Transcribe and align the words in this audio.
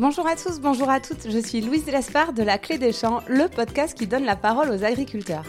Bonjour 0.00 0.26
à 0.26 0.34
tous, 0.34 0.60
bonjour 0.60 0.88
à 0.88 0.98
toutes, 0.98 1.28
je 1.28 1.38
suis 1.38 1.60
Louise 1.60 1.84
Lespard 1.84 2.32
de 2.32 2.42
La 2.42 2.56
Clé 2.56 2.78
des 2.78 2.90
Champs, 2.90 3.20
le 3.28 3.48
podcast 3.48 3.94
qui 3.94 4.06
donne 4.06 4.24
la 4.24 4.34
parole 4.34 4.70
aux 4.70 4.82
agriculteurs. 4.82 5.44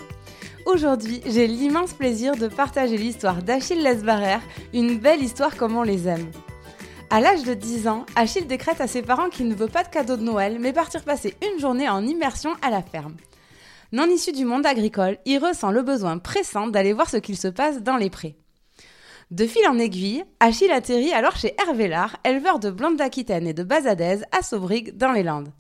Aujourd'hui, 0.66 1.22
j'ai 1.26 1.48
l'immense 1.48 1.94
plaisir 1.94 2.36
de 2.36 2.50
partager 2.50 2.98
l'histoire 2.98 3.42
d'Achille 3.44 3.82
Lesbarrer, 3.82 4.42
une 4.74 4.98
belle 4.98 5.24
histoire 5.24 5.56
comme 5.56 5.78
on 5.78 5.84
les 5.84 6.10
aime. 6.10 6.30
À 7.10 7.22
l'âge 7.22 7.44
de 7.44 7.54
10 7.54 7.88
ans, 7.88 8.06
Achille 8.18 8.46
décrète 8.46 8.82
à 8.82 8.88
ses 8.88 9.02
parents 9.02 9.30
qu'il 9.30 9.48
ne 9.48 9.56
veut 9.56 9.70
pas 9.70 9.84
de 9.84 9.88
cadeau 9.88 10.18
de 10.18 10.24
Noël, 10.24 10.58
mais 10.60 10.74
partir 10.74 11.06
passer 11.06 11.34
une 11.50 11.62
journée 11.62 11.88
en 11.88 12.06
immersion 12.06 12.52
à 12.62 12.70
la 12.70 12.82
ferme. 12.82 13.16
Non 13.94 14.08
issu 14.08 14.34
du 14.34 14.44
monde 14.44 14.66
agricole, 14.66 15.18
il 15.26 15.38
ressent 15.38 15.72
le 15.72 15.82
besoin 15.82 16.18
pressant 16.18 16.68
d'aller 16.68 16.92
voir 16.92 17.10
ce 17.10 17.16
qu'il 17.16 17.38
se 17.38 17.48
passe 17.48 17.82
dans 17.82 17.96
les 17.96 18.10
prés. 18.10 18.36
De 19.32 19.48
fil 19.48 19.66
en 19.66 19.80
aiguille, 19.80 20.26
Achille 20.42 20.72
atterrit 20.72 21.14
alors 21.14 21.38
chez 21.38 21.56
Hervé 21.66 21.88
Lard, 21.88 22.18
éleveur 22.26 22.60
de 22.60 22.70
blancs 22.70 22.98
d'Aquitaine 22.98 23.48
et 23.48 23.54
de 23.54 23.64
Bazadaise 23.64 24.26
à 24.34 24.42
Saubrig, 24.42 24.98
dans 24.98 25.14
les 25.14 25.24
Landes. 25.24 25.54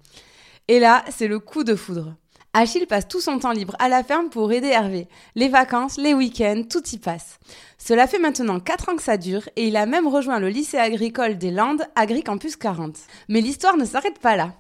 Et 0.68 0.78
là, 0.78 1.06
c'est 1.10 1.30
le 1.30 1.40
coup 1.40 1.64
de 1.64 1.76
foudre. 1.76 2.18
Achille 2.54 2.86
passe 2.86 3.08
tout 3.08 3.22
son 3.22 3.40
temps 3.40 3.54
libre 3.54 3.78
à 3.80 3.88
la 3.88 4.04
ferme 4.04 4.30
pour 4.30 4.52
aider 4.52 4.68
Hervé. 4.68 5.08
Les 5.36 5.48
vacances, 5.48 5.98
les 5.98 6.14
week-ends, 6.14 6.64
tout 6.70 6.84
y 6.92 6.98
passe. 6.98 7.40
Cela 7.78 8.08
fait 8.08 8.20
maintenant 8.20 8.60
4 8.60 8.90
ans 8.90 8.96
que 8.98 9.04
ça 9.04 9.16
dure 9.16 9.48
et 9.56 9.68
il 9.68 9.78
a 9.78 9.86
même 9.86 10.06
rejoint 10.06 10.38
le 10.38 10.50
lycée 10.50 10.78
agricole 10.78 11.38
des 11.38 11.50
Landes, 11.50 11.88
Agricampus 11.96 12.58
40. 12.58 12.98
Mais 13.30 13.40
l'histoire 13.40 13.78
ne 13.78 13.86
s'arrête 13.86 14.20
pas 14.20 14.36
là. 14.36 14.52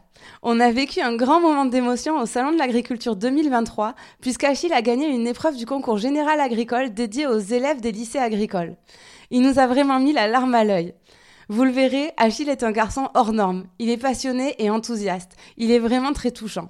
On 0.41 0.61
a 0.61 0.71
vécu 0.71 1.01
un 1.01 1.17
grand 1.17 1.41
moment 1.41 1.65
d'émotion 1.65 2.17
au 2.17 2.25
Salon 2.25 2.53
de 2.53 2.57
l'Agriculture 2.57 3.17
2023, 3.17 3.93
puisqu'Achille 4.21 4.71
a 4.71 4.81
gagné 4.81 5.09
une 5.09 5.27
épreuve 5.27 5.57
du 5.57 5.65
concours 5.65 5.97
général 5.97 6.39
agricole 6.39 6.93
dédié 6.93 7.27
aux 7.27 7.39
élèves 7.39 7.81
des 7.81 7.91
lycées 7.91 8.19
agricoles. 8.19 8.77
Il 9.31 9.41
nous 9.41 9.59
a 9.59 9.67
vraiment 9.67 9.99
mis 9.99 10.13
la 10.13 10.27
larme 10.27 10.55
à 10.55 10.63
l'œil. 10.63 10.93
Vous 11.49 11.65
le 11.65 11.71
verrez, 11.71 12.13
Achille 12.15 12.47
est 12.47 12.63
un 12.63 12.71
garçon 12.71 13.09
hors 13.15 13.33
norme. 13.33 13.65
Il 13.79 13.89
est 13.89 13.97
passionné 13.97 14.55
et 14.59 14.69
enthousiaste. 14.69 15.35
Il 15.57 15.71
est 15.71 15.79
vraiment 15.79 16.13
très 16.13 16.31
touchant. 16.31 16.69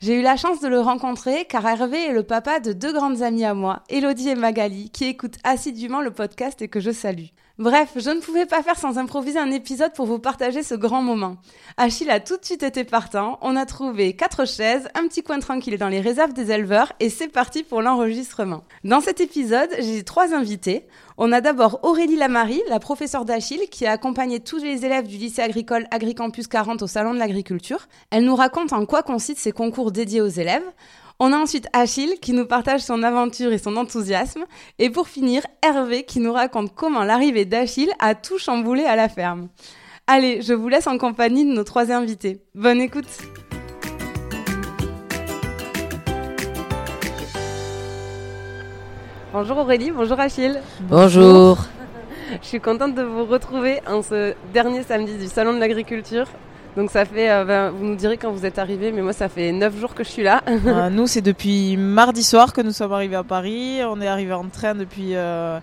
J'ai 0.00 0.14
eu 0.14 0.22
la 0.22 0.36
chance 0.36 0.60
de 0.60 0.68
le 0.68 0.78
rencontrer 0.78 1.44
car 1.46 1.66
Hervé 1.66 2.06
est 2.06 2.12
le 2.12 2.22
papa 2.22 2.60
de 2.60 2.72
deux 2.72 2.92
grandes 2.92 3.22
amies 3.22 3.44
à 3.44 3.52
moi, 3.52 3.82
Elodie 3.88 4.28
et 4.28 4.36
Magali, 4.36 4.90
qui 4.90 5.06
écoutent 5.06 5.38
assidûment 5.42 6.00
le 6.00 6.12
podcast 6.12 6.62
et 6.62 6.68
que 6.68 6.78
je 6.78 6.92
salue. 6.92 7.30
Bref, 7.58 7.94
je 7.96 8.10
ne 8.10 8.20
pouvais 8.20 8.46
pas 8.46 8.62
faire 8.62 8.78
sans 8.78 8.98
improviser 8.98 9.40
un 9.40 9.50
épisode 9.50 9.92
pour 9.92 10.06
vous 10.06 10.20
partager 10.20 10.62
ce 10.62 10.76
grand 10.76 11.02
moment. 11.02 11.38
Achille 11.76 12.08
a 12.08 12.20
tout 12.20 12.36
de 12.36 12.44
suite 12.44 12.62
été 12.62 12.84
partant, 12.84 13.36
on 13.42 13.56
a 13.56 13.66
trouvé 13.66 14.12
quatre 14.12 14.46
chaises, 14.46 14.88
un 14.94 15.08
petit 15.08 15.24
coin 15.24 15.40
tranquille 15.40 15.76
dans 15.76 15.88
les 15.88 16.00
réserves 16.00 16.32
des 16.32 16.52
éleveurs 16.52 16.92
et 17.00 17.10
c'est 17.10 17.26
parti 17.26 17.64
pour 17.64 17.82
l'enregistrement. 17.82 18.62
Dans 18.84 19.00
cet 19.00 19.20
épisode, 19.20 19.70
j'ai 19.80 20.04
trois 20.04 20.34
invités. 20.34 20.86
On 21.16 21.32
a 21.32 21.40
d'abord 21.40 21.80
Aurélie 21.82 22.14
Lamarie, 22.14 22.62
la 22.68 22.78
professeure 22.78 23.24
d'Achille, 23.24 23.68
qui 23.72 23.86
a 23.86 23.90
accompagné 23.90 24.38
tous 24.38 24.62
les 24.62 24.86
élèves 24.86 25.08
du 25.08 25.16
lycée 25.16 25.42
agricole 25.42 25.88
Agricampus 25.90 26.46
40 26.46 26.82
au 26.82 26.86
Salon 26.86 27.12
de 27.12 27.18
l'Agriculture. 27.18 27.88
Elle 28.10 28.24
nous 28.24 28.36
raconte 28.36 28.72
en 28.72 28.86
quoi 28.86 29.02
consistent 29.02 29.40
ces 29.40 29.50
concours 29.50 29.90
dédiés 29.90 30.20
aux 30.20 30.28
élèves. 30.28 30.62
On 31.20 31.32
a 31.32 31.36
ensuite 31.36 31.66
Achille 31.72 32.14
qui 32.20 32.32
nous 32.32 32.46
partage 32.46 32.82
son 32.82 33.02
aventure 33.02 33.52
et 33.52 33.58
son 33.58 33.76
enthousiasme. 33.76 34.44
Et 34.78 34.88
pour 34.88 35.08
finir, 35.08 35.42
Hervé 35.62 36.04
qui 36.04 36.20
nous 36.20 36.32
raconte 36.32 36.72
comment 36.76 37.02
l'arrivée 37.02 37.44
d'Achille 37.44 37.90
a 37.98 38.14
tout 38.14 38.38
chamboulé 38.38 38.84
à 38.84 38.94
la 38.94 39.08
ferme. 39.08 39.48
Allez, 40.06 40.42
je 40.42 40.54
vous 40.54 40.68
laisse 40.68 40.86
en 40.86 40.96
compagnie 40.96 41.44
de 41.44 41.52
nos 41.52 41.64
trois 41.64 41.90
invités. 41.90 42.40
Bonne 42.54 42.80
écoute 42.80 43.08
Bonjour 49.32 49.58
Aurélie, 49.58 49.90
bonjour 49.90 50.20
Achille. 50.20 50.60
Bonjour. 50.82 51.58
Je 52.40 52.46
suis 52.46 52.60
contente 52.60 52.94
de 52.94 53.02
vous 53.02 53.24
retrouver 53.24 53.80
en 53.88 54.02
ce 54.02 54.34
dernier 54.54 54.84
samedi 54.84 55.18
du 55.18 55.26
Salon 55.26 55.52
de 55.52 55.58
l'Agriculture. 55.58 56.28
Donc 56.78 56.92
ça 56.92 57.04
fait, 57.04 57.28
euh, 57.28 57.44
ben, 57.44 57.70
vous 57.70 57.84
nous 57.84 57.96
direz 57.96 58.16
quand 58.18 58.30
vous 58.30 58.46
êtes 58.46 58.56
arrivés, 58.56 58.92
mais 58.92 59.02
moi 59.02 59.12
ça 59.12 59.28
fait 59.28 59.50
9 59.50 59.80
jours 59.80 59.96
que 59.96 60.04
je 60.04 60.10
suis 60.10 60.22
là. 60.22 60.42
Euh, 60.46 60.90
nous 60.90 61.08
c'est 61.08 61.22
depuis 61.22 61.76
mardi 61.76 62.22
soir 62.22 62.52
que 62.52 62.60
nous 62.60 62.70
sommes 62.70 62.92
arrivés 62.92 63.16
à 63.16 63.24
Paris. 63.24 63.80
On 63.82 64.00
est 64.00 64.06
arrivé 64.06 64.32
en 64.32 64.44
train 64.44 64.76
depuis 64.76 65.16
euh, 65.16 65.58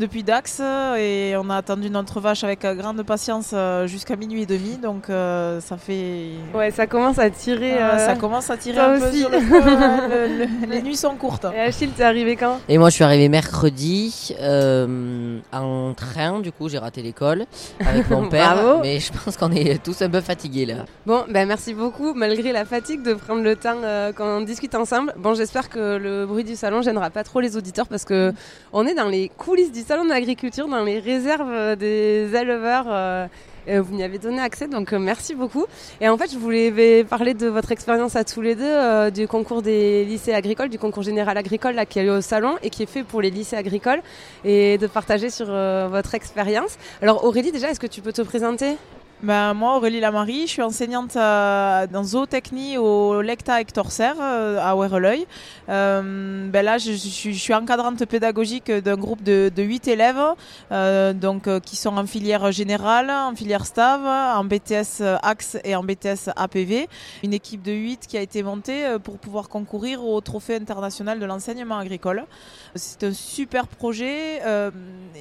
depuis 0.00 0.22
Dax 0.22 0.60
et 0.98 1.34
on 1.36 1.50
a 1.50 1.56
attendu 1.56 1.90
notre 1.90 2.20
vache 2.20 2.42
avec 2.42 2.62
grande 2.62 3.02
patience 3.02 3.54
jusqu'à 3.86 4.16
minuit 4.16 4.42
et 4.42 4.46
demi. 4.46 4.78
Donc 4.82 5.04
ça 5.08 5.76
fait. 5.76 6.30
Ouais, 6.54 6.70
ça 6.70 6.86
commence 6.86 7.18
à 7.18 7.30
tirer. 7.30 7.76
ça 7.98 8.16
commence 8.16 8.50
à 8.50 8.56
tirer 8.56 8.78
un 8.78 8.98
peu 8.98 9.12
sur 9.12 9.28
le 9.28 9.40
feu. 9.40 10.48
les 10.68 10.82
nuits 10.82 10.96
sont 10.96 11.14
courtes. 11.16 11.46
Et 11.54 11.60
Achille, 11.60 11.90
t'es 11.90 12.02
arrivé 12.02 12.34
quand? 12.34 12.60
Et 12.68 12.78
moi 12.78 12.88
je 12.88 12.94
suis 12.94 13.04
arrivé 13.04 13.28
mercredi 13.28 14.34
en 14.40 15.92
train. 15.94 16.40
Du 16.40 16.50
coup 16.50 16.68
j'ai 16.68 16.78
raté 16.78 17.02
l'école 17.02 17.44
avec 17.86 18.08
mon 18.10 18.28
père. 18.30 18.80
mais 18.82 18.98
je 19.00 19.12
pense 19.12 19.36
qu'on 19.36 19.52
est 19.52 19.82
tous 19.82 20.00
un 20.02 20.08
peu 20.08 20.20
fatigués 20.22 20.64
là. 20.66 20.86
Bon, 21.04 21.24
ben 21.28 21.46
merci 21.46 21.74
beaucoup 21.74 22.14
malgré 22.14 22.52
la 22.52 22.64
fatigue 22.64 23.02
de 23.02 23.12
prendre 23.12 23.42
le 23.42 23.54
temps 23.54 23.76
quand 24.16 24.38
on 24.38 24.40
discute 24.40 24.74
ensemble. 24.74 25.12
Bon, 25.18 25.34
j'espère 25.34 25.68
que 25.68 25.98
le 25.98 26.24
bruit 26.24 26.44
du 26.44 26.56
salon 26.56 26.80
gênera 26.80 27.10
pas 27.10 27.22
trop 27.22 27.40
les 27.40 27.56
auditeurs 27.58 27.86
parce 27.86 28.06
que 28.06 28.32
on 28.72 28.86
est 28.86 28.94
dans 28.94 29.08
les 29.08 29.28
coulisses 29.36 29.72
du 29.72 29.82
salon 29.90 30.04
de 30.04 30.10
l'agriculture, 30.10 30.68
dans 30.68 30.84
les 30.84 31.00
réserves 31.00 31.74
des 31.74 32.30
éleveurs. 32.32 32.86
Euh, 32.88 33.26
vous 33.66 33.92
m'y 33.92 34.04
avez 34.04 34.18
donné 34.18 34.40
accès, 34.40 34.68
donc 34.68 34.92
euh, 34.92 35.00
merci 35.00 35.34
beaucoup. 35.34 35.66
Et 36.00 36.08
en 36.08 36.16
fait, 36.16 36.30
je 36.32 36.38
voulais 36.38 37.02
parler 37.02 37.34
de 37.34 37.48
votre 37.48 37.72
expérience 37.72 38.14
à 38.14 38.22
tous 38.22 38.40
les 38.40 38.54
deux, 38.54 38.62
euh, 38.62 39.10
du 39.10 39.26
concours 39.26 39.62
des 39.62 40.04
lycées 40.04 40.32
agricoles, 40.32 40.68
du 40.68 40.78
concours 40.78 41.02
général 41.02 41.36
agricole 41.36 41.74
là, 41.74 41.86
qui 41.86 41.98
eu 41.98 42.08
au 42.08 42.20
salon 42.20 42.54
et 42.62 42.70
qui 42.70 42.84
est 42.84 42.86
fait 42.86 43.02
pour 43.02 43.20
les 43.20 43.30
lycées 43.30 43.56
agricoles, 43.56 44.00
et 44.44 44.78
de 44.78 44.86
partager 44.86 45.28
sur 45.28 45.46
votre 45.46 46.14
expérience. 46.14 46.78
Alors 47.02 47.24
Aurélie, 47.24 47.50
déjà, 47.50 47.68
est-ce 47.70 47.80
que 47.80 47.88
tu 47.88 48.00
peux 48.00 48.12
te 48.12 48.22
présenter? 48.22 48.76
Ben, 49.22 49.52
moi, 49.52 49.76
Aurélie 49.76 50.00
Lamarie, 50.00 50.46
je 50.46 50.52
suis 50.52 50.62
enseignante 50.62 51.14
euh, 51.14 51.86
dans 51.86 52.02
zootechnie 52.04 52.78
au 52.78 53.20
Lecta 53.20 53.60
Hector 53.60 53.92
Serre 53.92 54.16
euh, 54.18 54.58
à 54.58 54.74
Ouerleuil. 54.74 55.26
Euh, 55.68 56.48
ben 56.48 56.64
là, 56.64 56.78
je, 56.78 56.92
je, 56.92 57.30
suis 57.30 57.52
encadrante 57.52 58.02
pédagogique 58.06 58.72
d'un 58.72 58.96
groupe 58.96 59.22
de, 59.22 59.52
de 59.54 59.62
8 59.62 59.88
élèves 59.88 60.16
donc, 61.20 61.48
qui 61.60 61.76
sont 61.76 61.98
en 61.98 62.06
filière 62.06 62.50
générale, 62.50 63.10
en 63.10 63.34
filière 63.36 63.66
STAV, 63.66 64.06
en 64.06 64.44
BTS 64.44 65.02
AXE 65.22 65.58
et 65.64 65.76
en 65.76 65.84
BTS 65.84 66.30
APV. 66.36 66.88
Une 67.22 67.34
équipe 67.34 67.62
de 67.62 67.72
8 67.72 68.06
qui 68.06 68.16
a 68.16 68.22
été 68.22 68.42
montée 68.42 68.96
pour 69.04 69.18
pouvoir 69.18 69.50
concourir 69.50 70.02
au 70.04 70.20
Trophée 70.22 70.56
international 70.56 71.20
de 71.20 71.26
l'enseignement 71.26 71.78
agricole. 71.78 72.24
C'est 72.74 73.04
un 73.04 73.12
super 73.12 73.66
projet. 73.66 74.40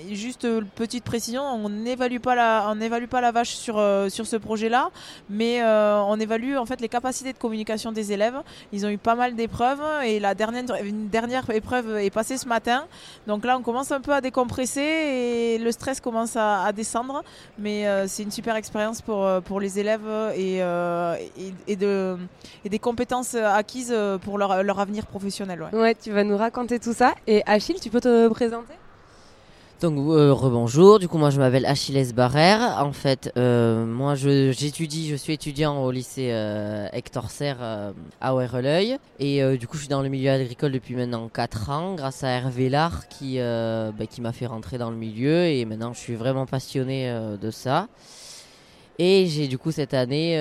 juste 0.10 0.48
petite 0.76 1.04
précision, 1.04 1.44
on 1.44 1.70
n'évalue 1.70 2.20
pas 2.20 2.36
la 2.36 3.32
vache 3.32 3.56
sur 3.56 3.89
euh, 3.90 4.10
sur 4.10 4.26
ce 4.26 4.36
projet-là, 4.36 4.90
mais 5.30 5.62
euh, 5.62 6.00
on 6.02 6.20
évalue 6.20 6.56
en 6.56 6.66
fait 6.66 6.80
les 6.82 6.90
capacités 6.90 7.34
de 7.34 7.38
communication 7.38 7.92
des 7.92 8.12
élèves. 8.12 8.40
Ils 8.72 8.86
ont 8.86 8.90
eu 8.90 8.98
pas 8.98 9.16
mal 9.16 9.36
d'épreuves 9.36 9.82
et 10.04 10.20
la 10.20 10.36
dernière, 10.36 10.64
une 10.84 11.10
dernière 11.10 11.50
épreuve 11.50 11.98
est 11.98 12.10
passée 12.10 12.38
ce 12.38 12.48
matin. 12.48 12.86
Donc 13.28 13.46
là, 13.46 13.58
on 13.58 13.62
commence 13.62 13.92
un 13.92 14.02
peu 14.02 14.14
à 14.14 14.22
décompresser 14.22 14.82
et 14.82 15.58
le 15.58 15.72
stress 15.72 16.00
commence 16.00 16.36
à, 16.36 16.72
descendre. 16.72 17.24
Mais 17.58 17.88
euh, 17.88 18.08
c'est 18.08 18.24
une 18.24 18.32
super 18.32 18.56
expérience 18.56 19.02
pour, 19.02 19.28
pour 19.44 19.60
les 19.60 19.80
élèves 19.80 20.10
et, 20.36 20.58
et, 21.68 21.76
de, 21.76 22.18
et 22.66 22.70
des 22.70 22.80
compétences 22.80 23.36
acquises 23.36 23.96
pour 24.24 24.38
leur, 24.38 24.64
leur 24.64 24.80
avenir 24.80 25.06
professionnel. 25.06 25.64
Ouais. 25.64 25.80
ouais, 25.80 25.96
tu 25.96 26.12
vas 26.12 26.24
nous 26.24 26.38
raconter 26.38 26.80
tout 26.80 26.94
ça. 26.94 27.14
Et 27.28 27.44
Achille, 27.46 27.80
tu 27.80 27.90
peux 27.90 28.02
te 28.02 28.28
présenter? 28.30 28.74
Donc 29.82 29.98
euh, 30.10 30.34
rebonjour, 30.34 31.00
du 31.00 31.08
coup 31.08 31.18
moi 31.18 31.30
je 31.30 31.40
m'appelle 31.40 31.66
Achilles 31.66 32.14
Barrère. 32.14 32.84
En 32.84 32.92
fait, 32.92 33.32
euh, 33.38 33.86
moi 33.86 34.16
j'étudie, 34.16 35.08
je, 35.10 35.16
suis 35.16 35.34
étudiant 35.34 35.82
au 35.82 35.92
lycée 35.92 36.30
euh, 36.32 36.88
Hector 36.92 37.30
Serre 37.30 37.94
à 38.20 38.36
Ouerleuil. 38.36 38.98
Et 39.20 39.58
du 39.58 39.68
coup 39.68 39.78
je 39.78 39.82
suis 39.82 39.90
dans 39.90 40.02
le 40.02 40.10
milieu 40.10 40.32
agricole 40.32 40.72
depuis 40.72 40.96
maintenant 40.96 41.30
4 41.30 41.70
ans 41.70 41.96
grâce 41.96 42.24
à 42.24 42.30
Hervé 42.30 42.70
Lard 42.70 43.08
qui, 43.08 43.38
bah, 43.40 44.06
qui 44.10 44.22
m'a 44.22 44.34
fait 44.34 44.48
rentrer 44.48 44.78
dans 44.78 44.92
le 44.92 44.98
milieu 44.98 45.46
et 45.46 45.64
maintenant 45.66 45.94
je 45.94 46.00
suis 46.00 46.16
vraiment 46.16 46.46
passionné 46.46 47.12
de 47.42 47.52
ça. 47.52 47.88
Et 48.98 49.28
j'ai 49.28 49.48
du 49.48 49.58
coup 49.58 49.72
cette 49.72 49.94
année 49.94 50.38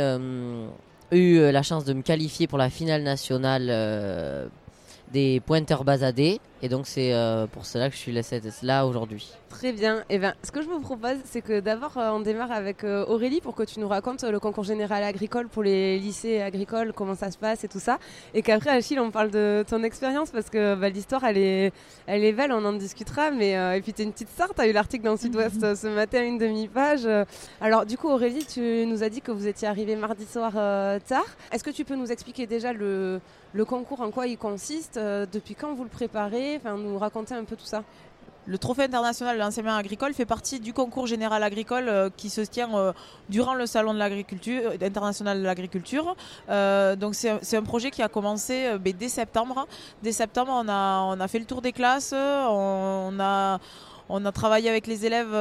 eu 1.13 1.39
la 1.39 1.63
chance 1.63 1.85
de 1.85 1.93
me 1.93 2.03
qualifier 2.03 2.49
pour 2.49 2.59
la 2.59 2.71
finale 2.71 3.03
nationale 3.03 4.51
des 5.13 5.41
pointeurs 5.41 5.85
basadés. 5.85 6.41
Et 6.61 6.69
donc 6.69 6.87
c'est 6.87 7.13
euh, 7.15 7.47
pour 7.47 7.67
cela 7.67 7.89
que 7.89 7.95
je 7.95 8.01
suis 8.01 8.15
là 8.63 8.87
aujourd'hui. 8.87 9.31
Très 9.49 9.73
bien. 9.73 10.01
Et 10.11 10.17
eh 10.17 10.19
ben, 10.19 10.35
ce 10.43 10.51
que 10.51 10.61
je 10.61 10.67
vous 10.67 10.81
propose, 10.81 11.17
c'est 11.25 11.41
que 11.41 11.61
d'abord 11.61 11.97
euh, 11.97 12.11
on 12.11 12.21
démarre 12.21 12.51
avec 12.51 12.83
euh, 12.83 13.05
Aurélie 13.07 13.41
pour 13.41 13.55
que 13.55 13.63
tu 13.63 13.79
nous 13.79 13.87
racontes 13.87 14.25
le 14.25 14.41
concours 14.41 14.65
général 14.65 15.05
agricole 15.05 15.49
pour 15.49 15.63
les 15.63 15.99
lycées 15.99 16.41
agricoles, 16.41 16.93
comment 16.93 17.15
ça 17.15 17.31
se 17.31 17.39
passe 17.39 17.63
et 17.63 17.69
tout 17.69 17.79
ça. 17.79 17.99
Et 18.35 18.43
qu'après 18.43 18.71
Achille, 18.71 18.99
on 18.99 19.13
parle 19.13 19.31
de 19.31 19.65
ton 19.69 19.85
expérience 19.85 20.31
parce 20.31 20.51
que 20.51 20.75
bah, 20.75 20.89
l'histoire 20.89 21.25
elle 21.25 21.39
est, 21.39 21.73
elle 22.07 22.25
est 22.25 22.33
belle, 22.33 22.53
on 22.53 22.65
en 22.65 22.73
discutera. 22.73 23.31
Mais 23.31 23.53
et 23.77 23.81
puis 23.81 23.93
tu 23.93 24.03
es 24.03 24.05
une 24.05 24.13
petite 24.13 24.31
star, 24.31 24.53
tu 24.53 24.61
as 24.61 24.67
eu 24.67 24.73
l'article 24.73 25.05
dans 25.05 25.13
le 25.13 25.19
Sud-Ouest 25.19 25.77
ce 25.77 25.87
matin, 25.87 26.25
une 26.25 26.39
demi-page. 26.39 27.09
Alors 27.61 27.87
du 27.87 27.97
coup 27.97 28.09
Aurélie, 28.09 28.45
tu 28.45 28.85
nous 28.87 29.05
as 29.05 29.09
dit 29.09 29.21
que 29.21 29.31
vous 29.31 29.47
étiez 29.47 29.69
arrivée 29.69 29.95
mardi 29.95 30.27
soir 30.27 30.53
tard. 30.53 31.27
Est-ce 31.53 31.63
que 31.63 31.71
tu 31.71 31.85
peux 31.85 31.97
nous 31.97 32.11
expliquer 32.11 32.47
déjà 32.47 32.73
le, 32.73 33.21
le 33.53 33.65
concours, 33.65 34.01
en 34.01 34.11
quoi 34.11 34.27
il 34.27 34.39
consiste, 34.39 34.99
depuis 34.99 35.55
quand 35.55 35.75
vous 35.75 35.85
le 35.85 35.91
préparez, 35.91 36.57
enfin 36.57 36.77
nous 36.77 36.99
raconter 36.99 37.35
un 37.35 37.45
peu 37.45 37.57
tout 37.57 37.65
ça 37.65 37.83
le 38.49 38.57
trophée 38.57 38.85
international 38.85 39.37
de 39.37 39.43
l'enseignement 39.43 39.77
agricole 39.77 40.15
fait 40.15 40.25
partie 40.25 40.59
du 40.59 40.73
concours 40.73 41.07
général 41.07 41.43
agricole 41.43 41.89
euh, 41.89 42.09
qui 42.17 42.31
se 42.31 42.41
tient 42.41 42.75
euh, 42.75 42.93
durant 43.29 43.55
le 43.55 43.67
salon 43.67 43.93
de 43.93 43.99
l'agriculture 43.99 44.73
international 44.81 45.39
de 45.39 45.45
l'agriculture. 45.45 46.17
donc 46.49 47.15
c'est 47.15 47.57
un 47.57 47.63
projet 47.63 47.91
qui 47.91 48.03
a 48.03 48.09
commencé 48.09 48.79
ben, 48.81 48.95
dès 48.99 49.09
septembre. 49.09 49.67
Dès 50.03 50.13
septembre, 50.13 50.53
on 50.55 50.69
a, 50.69 51.29
fait 51.29 51.39
le 51.39 51.45
tour 51.45 51.61
des 51.61 51.73
classes, 51.73 52.15
on 52.15 53.21
a 53.21 54.33
travaillé 54.33 54.71
avec 54.71 54.87
les 54.87 55.05
élèves 55.05 55.35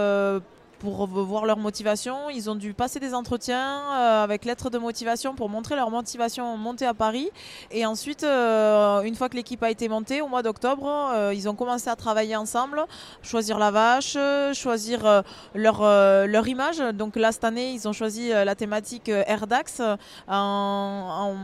pour 0.79 1.07
voir 1.07 1.45
leur 1.45 1.57
motivation. 1.57 2.29
Ils 2.29 2.49
ont 2.49 2.55
dû 2.55 2.73
passer 2.73 2.99
des 2.99 3.13
entretiens 3.13 3.81
euh, 3.91 4.23
avec 4.23 4.45
lettres 4.45 4.69
de 4.69 4.77
motivation 4.77 5.35
pour 5.35 5.49
montrer 5.49 5.75
leur 5.75 5.89
motivation 5.89 6.57
montée 6.57 6.85
à 6.85 6.93
Paris. 6.93 7.29
Et 7.71 7.85
ensuite, 7.85 8.23
euh, 8.23 9.01
une 9.01 9.15
fois 9.15 9.29
que 9.29 9.35
l'équipe 9.35 9.61
a 9.63 9.71
été 9.71 9.89
montée, 9.89 10.21
au 10.21 10.27
mois 10.27 10.43
d'octobre, 10.43 10.87
euh, 11.13 11.33
ils 11.33 11.49
ont 11.49 11.55
commencé 11.55 11.89
à 11.89 11.95
travailler 11.95 12.35
ensemble, 12.35 12.85
choisir 13.21 13.59
la 13.59 13.71
vache, 13.71 14.17
choisir 14.53 15.23
leur, 15.55 15.81
leur 15.81 16.47
image. 16.47 16.79
Donc 16.93 17.15
là, 17.15 17.31
cette 17.31 17.43
année, 17.43 17.71
ils 17.71 17.87
ont 17.87 17.93
choisi 17.93 18.29
la 18.29 18.55
thématique 18.55 19.09
AirDax 19.09 19.81
en, 20.27 21.35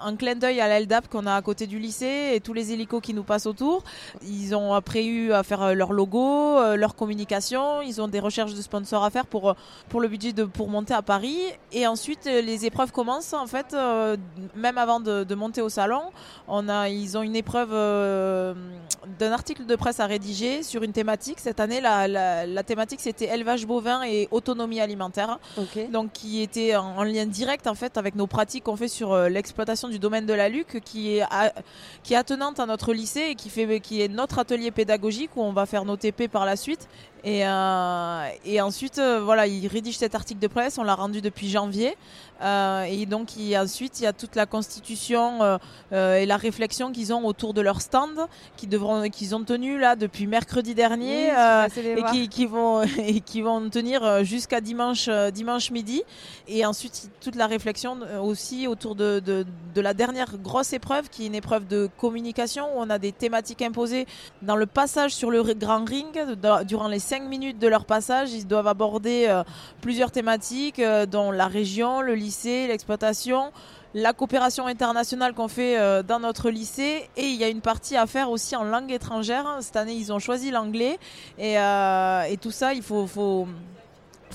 en, 0.00 0.16
clin 0.16 0.34
d'œil 0.34 0.60
à 0.60 0.68
l'ELDAP 0.68 1.08
qu'on 1.08 1.26
a 1.26 1.34
à 1.34 1.42
côté 1.42 1.66
du 1.66 1.78
lycée 1.78 2.32
et 2.34 2.40
tous 2.40 2.52
les 2.52 2.72
hélicos 2.72 3.00
qui 3.02 3.14
nous 3.14 3.22
passent 3.24 3.46
autour. 3.46 3.84
Ils 4.22 4.54
ont 4.54 4.74
après 4.74 5.04
eu 5.04 5.32
à 5.32 5.42
faire 5.42 5.74
leur 5.74 5.92
logo, 5.92 6.58
leur 6.76 6.94
communication. 6.94 7.82
Ils 7.82 8.00
ont 8.00 8.08
des 8.08 8.20
recherches 8.20 8.54
de 8.54 8.62
sponsors 8.66 9.04
à 9.04 9.10
faire 9.10 9.26
pour, 9.26 9.54
pour 9.88 10.00
le 10.00 10.08
budget 10.08 10.32
de, 10.32 10.44
pour 10.44 10.68
monter 10.68 10.94
à 10.94 11.02
Paris. 11.02 11.38
Et 11.72 11.86
ensuite, 11.86 12.26
euh, 12.26 12.40
les 12.42 12.66
épreuves 12.66 12.92
commencent 12.92 13.32
en 13.32 13.46
fait, 13.46 13.72
euh, 13.72 14.16
même 14.54 14.78
avant 14.78 15.00
de, 15.00 15.24
de, 15.24 15.34
monter 15.34 15.62
au 15.62 15.68
salon. 15.68 16.02
On 16.48 16.68
a, 16.68 16.88
ils 16.88 17.16
ont 17.16 17.22
une 17.22 17.36
épreuve 17.36 17.70
euh, 17.72 18.54
d'un 19.18 19.32
article 19.32 19.66
de 19.66 19.76
presse 19.76 20.00
à 20.00 20.06
rédiger 20.06 20.62
sur 20.62 20.82
une 20.82 20.92
thématique. 20.92 21.38
Cette 21.40 21.60
année, 21.60 21.80
la, 21.80 22.08
la, 22.08 22.62
thématique 22.62 23.00
c'était 23.00 23.26
élevage 23.26 23.66
bovin 23.66 24.02
et 24.02 24.28
autonomie 24.30 24.80
alimentaire. 24.80 25.38
Donc, 25.90 26.12
qui 26.12 26.42
était 26.42 26.76
en, 26.76 27.02
lien 27.04 27.26
direct 27.26 27.66
en 27.66 27.74
fait 27.74 27.96
avec 27.96 28.14
nos 28.14 28.26
pratiques 28.26 28.64
qu'on 28.64 28.76
fait 28.76 28.88
sur 28.88 29.16
l'exploitation 29.28 29.88
du 29.88 29.98
domaine 29.98 30.26
de 30.26 30.34
la 30.34 30.48
Luc, 30.48 30.80
qui 30.84 31.16
est, 31.16 31.24
qui 32.02 32.14
est 32.14 32.16
attenante 32.16 32.58
à 32.58 32.66
notre 32.66 32.92
lycée 32.92 33.28
et 33.30 33.34
qui, 33.34 33.50
fait, 33.50 33.80
qui 33.80 34.02
est 34.02 34.08
notre 34.08 34.38
atelier 34.38 34.70
pédagogique 34.70 35.30
où 35.36 35.42
on 35.42 35.52
va 35.52 35.66
faire 35.66 35.84
nos 35.84 35.96
TP 35.96 36.28
par 36.28 36.44
la 36.44 36.56
suite. 36.56 36.88
Et, 37.26 37.44
euh, 37.44 38.28
et 38.44 38.60
ensuite, 38.60 39.00
euh, 39.00 39.20
voilà, 39.20 39.48
il 39.48 39.66
rédige 39.66 39.98
cet 39.98 40.14
article 40.14 40.38
de 40.38 40.46
presse, 40.46 40.78
on 40.78 40.84
l'a 40.84 40.94
rendu 40.94 41.20
depuis 41.20 41.50
janvier. 41.50 41.96
Euh, 42.40 42.84
et 42.84 43.04
donc 43.04 43.36
il, 43.36 43.56
ensuite, 43.56 43.98
il 43.98 44.04
y 44.04 44.06
a 44.06 44.12
toute 44.12 44.36
la 44.36 44.46
constitution 44.46 45.58
et 45.90 46.26
la 46.26 46.36
réflexion 46.36 46.92
qu'ils 46.92 47.12
ont 47.12 47.24
autour 47.26 47.52
de 47.54 47.62
leur 47.62 47.80
stand, 47.80 48.28
qui 48.56 48.66
devront, 48.66 49.08
qu'ils 49.08 49.34
ont 49.34 49.42
tenu 49.42 49.78
là 49.78 49.96
depuis 49.96 50.26
mercredi 50.26 50.74
dernier 50.74 51.30
et 51.30 52.02
qui, 52.12 52.28
qui, 52.28 52.46
vont 52.46 52.82
et 52.98 53.20
qui 53.20 53.40
vont 53.40 53.68
tenir 53.70 54.22
jusqu'à 54.22 54.60
dimanche, 54.60 55.08
dimanche 55.32 55.70
midi. 55.70 56.02
Et 56.46 56.64
ensuite 56.66 57.10
toute 57.20 57.36
la 57.36 57.46
réflexion 57.46 57.98
aussi 58.22 58.68
autour 58.68 58.94
de, 58.94 59.18
de, 59.18 59.46
de, 59.74 59.80
la 59.80 59.94
dernière 59.94 60.36
grosse 60.36 60.74
épreuve, 60.74 61.08
qui 61.08 61.24
est 61.24 61.26
une 61.26 61.34
épreuve 61.34 61.66
de 61.66 61.88
communication 61.96 62.66
où 62.76 62.80
on 62.80 62.90
a 62.90 62.98
des 62.98 63.12
thématiques 63.12 63.62
imposées 63.62 64.06
dans 64.42 64.56
le 64.56 64.66
passage 64.66 65.12
sur 65.12 65.30
le 65.30 65.42
grand 65.54 65.86
ring. 65.86 66.06
durant 66.66 66.88
les 66.88 66.98
cinq 66.98 67.15
minutes 67.24 67.58
de 67.58 67.68
leur 67.68 67.84
passage, 67.84 68.32
ils 68.32 68.46
doivent 68.46 68.66
aborder 68.66 69.42
plusieurs 69.80 70.10
thématiques, 70.10 70.82
dont 71.10 71.30
la 71.30 71.46
région, 71.46 72.00
le 72.00 72.14
lycée, 72.14 72.66
l'exploitation, 72.66 73.52
la 73.96 74.12
coopération 74.12 74.66
internationale 74.66 75.32
qu'on 75.32 75.48
fait 75.48 75.78
euh, 75.78 76.02
dans 76.02 76.20
notre 76.20 76.50
lycée 76.50 77.08
et 77.16 77.28
il 77.28 77.36
y 77.36 77.44
a 77.44 77.48
une 77.48 77.62
partie 77.62 77.96
à 77.96 78.06
faire 78.06 78.30
aussi 78.30 78.54
en 78.54 78.62
langue 78.62 78.92
étrangère. 78.92 79.46
Cette 79.60 79.76
année, 79.76 79.94
ils 79.94 80.12
ont 80.12 80.18
choisi 80.18 80.50
l'anglais 80.50 80.98
et, 81.38 81.58
euh, 81.58 82.22
et, 82.24 82.36
tout 82.36 82.50
ça, 82.50 82.74
il 82.74 82.82
faut 82.82 83.06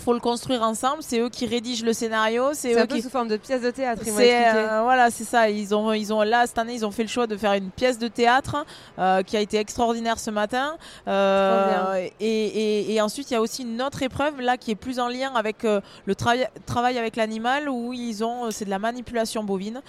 faut 0.01 0.13
le 0.13 0.19
construire 0.19 0.61
ensemble. 0.63 0.97
C'est 1.01 1.19
eux 1.19 1.29
qui 1.29 1.45
rédigent 1.45 1.85
le 1.85 1.93
scénario. 1.93 2.49
C'est 2.53 2.77
un 2.77 2.85
peu 2.85 2.95
qui... 2.95 3.01
sous 3.01 3.09
forme 3.09 3.27
de 3.27 3.37
pièce 3.37 3.61
de 3.61 3.71
théâtre. 3.71 4.01
Euh, 4.07 4.81
voilà, 4.83 5.09
c'est 5.11 5.23
ça. 5.23 5.49
Ils 5.49 5.73
ont, 5.73 5.93
ils 5.93 6.13
ont 6.13 6.21
là 6.21 6.45
cette 6.47 6.57
année, 6.57 6.73
ils 6.73 6.85
ont 6.85 6.91
fait 6.91 7.03
le 7.03 7.09
choix 7.09 7.27
de 7.27 7.37
faire 7.37 7.53
une 7.53 7.69
pièce 7.69 7.97
de 7.97 8.07
théâtre 8.07 8.65
euh, 8.99 9.23
qui 9.23 9.37
a 9.37 9.39
été 9.39 9.57
extraordinaire 9.57 10.19
ce 10.19 10.31
matin. 10.31 10.75
Euh, 11.07 12.07
et, 12.19 12.25
et, 12.25 12.93
et, 12.93 13.01
ensuite, 13.01 13.31
il 13.31 13.35
y 13.35 13.37
a 13.37 13.41
aussi 13.41 13.63
une 13.63 13.81
autre 13.81 14.01
épreuve 14.01 14.41
là 14.41 14.57
qui 14.57 14.71
est 14.71 14.75
plus 14.75 14.99
en 14.99 15.07
lien 15.07 15.31
avec 15.35 15.63
le 15.63 16.15
travail, 16.15 16.47
travail 16.65 16.97
avec 16.97 17.15
l'animal 17.15 17.69
où 17.69 17.93
ils 17.93 18.23
ont, 18.23 18.51
c'est 18.51 18.65
de 18.65 18.69
la 18.69 18.79
manipulation 18.79 19.43
bovine 19.43 19.81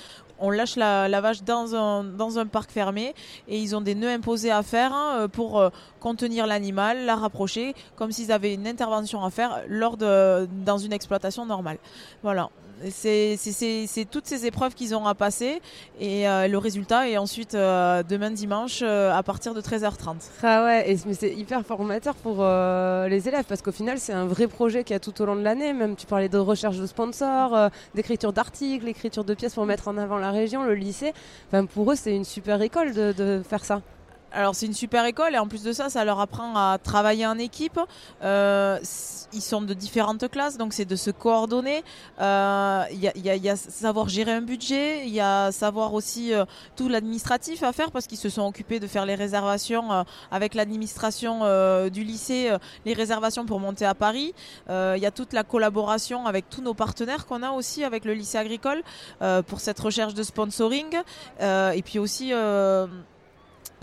on 0.42 0.50
lâche 0.50 0.76
la, 0.76 1.20
vache 1.20 1.42
dans 1.44 1.74
un, 1.74 2.04
dans 2.04 2.38
un 2.38 2.46
parc 2.46 2.70
fermé 2.70 3.14
et 3.48 3.58
ils 3.58 3.76
ont 3.76 3.80
des 3.80 3.94
nœuds 3.94 4.10
imposés 4.10 4.50
à 4.50 4.62
faire 4.62 4.92
hein, 4.92 5.28
pour 5.32 5.60
euh, 5.60 5.70
contenir 6.00 6.46
l'animal, 6.48 7.06
la 7.06 7.14
rapprocher, 7.14 7.74
comme 7.94 8.10
s'ils 8.10 8.32
avaient 8.32 8.54
une 8.54 8.66
intervention 8.66 9.24
à 9.24 9.30
faire 9.30 9.62
lors 9.68 9.96
de, 9.96 10.01
dans 10.02 10.78
une 10.78 10.92
exploitation 10.92 11.46
normale. 11.46 11.78
Voilà 12.22 12.50
c'est 12.90 14.06
toutes 14.10 14.26
ces 14.26 14.46
épreuves 14.46 14.74
qu'ils 14.74 14.94
ont 14.94 15.06
à 15.06 15.14
passer 15.14 15.60
et 16.00 16.28
euh, 16.28 16.48
le 16.48 16.58
résultat 16.58 17.08
est 17.08 17.16
ensuite 17.16 17.54
euh, 17.54 18.02
demain 18.02 18.30
dimanche 18.30 18.80
euh, 18.82 19.12
à 19.12 19.22
partir 19.22 19.54
de 19.54 19.60
13h30. 19.60 20.16
Ah 20.42 20.64
ouais, 20.64 20.96
mais 21.06 21.14
c'est 21.14 21.32
hyper 21.32 21.64
formateur 21.64 22.14
pour 22.14 22.42
les 22.42 23.28
élèves 23.28 23.44
parce 23.48 23.62
qu'au 23.62 23.72
final 23.72 23.98
c'est 23.98 24.12
un 24.12 24.26
vrai 24.26 24.46
projet 24.46 24.84
qu'il 24.84 24.94
y 24.94 24.96
a 24.96 25.00
tout 25.00 25.20
au 25.22 25.26
long 25.26 25.36
de 25.36 25.42
l'année. 25.42 25.72
Même 25.72 25.96
tu 25.96 26.06
parlais 26.06 26.28
de 26.28 26.38
recherche 26.38 26.78
de 26.78 26.86
sponsors, 26.86 27.70
d'écriture 27.94 28.32
d'articles, 28.32 28.84
l'écriture 28.84 29.24
de 29.24 29.34
pièces 29.34 29.54
pour 29.54 29.66
mettre 29.66 29.88
en 29.88 29.98
avant 29.98 30.18
la 30.18 30.30
région, 30.30 30.64
le 30.64 30.74
lycée. 30.74 31.12
Enfin, 31.48 31.66
pour 31.66 31.92
eux 31.92 31.96
c'est 31.96 32.14
une 32.14 32.24
super 32.24 32.60
école 32.62 32.92
de 32.94 33.42
faire 33.48 33.64
ça. 33.64 33.82
Alors 34.34 34.54
c'est 34.54 34.66
une 34.66 34.72
super 34.72 35.04
école 35.04 35.34
et 35.34 35.38
en 35.38 35.46
plus 35.46 35.62
de 35.62 35.72
ça, 35.72 35.90
ça 35.90 36.04
leur 36.04 36.18
apprend 36.18 36.56
à 36.56 36.78
travailler 36.78 37.26
en 37.26 37.38
équipe. 37.38 37.78
Euh, 38.22 38.78
ils 39.32 39.42
sont 39.42 39.62
de 39.62 39.74
différentes 39.74 40.28
classes, 40.30 40.58
donc 40.58 40.72
c'est 40.72 40.84
de 40.84 40.96
se 40.96 41.10
coordonner. 41.10 41.82
Il 42.18 42.22
euh, 42.22 42.84
y, 42.92 43.08
a, 43.08 43.36
y, 43.36 43.40
y, 43.40 43.48
a, 43.48 43.56
savoir 43.56 44.08
gérer 44.08 44.32
un 44.32 44.40
budget, 44.40 45.06
il 45.06 45.12
y 45.12 45.20
a 45.20 45.52
savoir 45.52 45.94
aussi 45.94 46.32
euh, 46.32 46.44
tout 46.76 46.88
l'administratif 46.88 47.62
à 47.62 47.72
faire 47.72 47.90
parce 47.90 48.06
qu'ils 48.06 48.18
se 48.18 48.28
sont 48.28 48.46
occupés 48.46 48.80
de 48.80 48.86
faire 48.86 49.06
les 49.06 49.14
réservations 49.14 49.92
euh, 49.92 50.02
avec 50.30 50.54
l'administration 50.54 51.22
du 51.88 52.04
lycée, 52.04 52.50
les 52.84 52.92
réservations 52.92 53.46
pour 53.46 53.60
monter 53.60 53.84
à 53.84 53.94
Paris. 53.94 54.34
Il 54.68 54.98
y 54.98 55.06
a 55.06 55.10
toute 55.10 55.32
la 55.32 55.44
collaboration 55.44 56.26
avec 56.26 56.48
tous 56.48 56.62
nos 56.62 56.74
partenaires 56.74 57.26
qu'on 57.26 57.42
a 57.42 57.50
aussi 57.50 57.84
avec 57.84 58.04
le 58.04 58.14
lycée 58.14 58.38
agricole 58.38 58.82
pour 59.46 59.60
cette 59.60 59.78
recherche 59.80 60.14
de 60.14 60.22
sponsoring 60.22 60.96
et 61.40 61.82
puis 61.84 61.98
aussi 61.98 62.32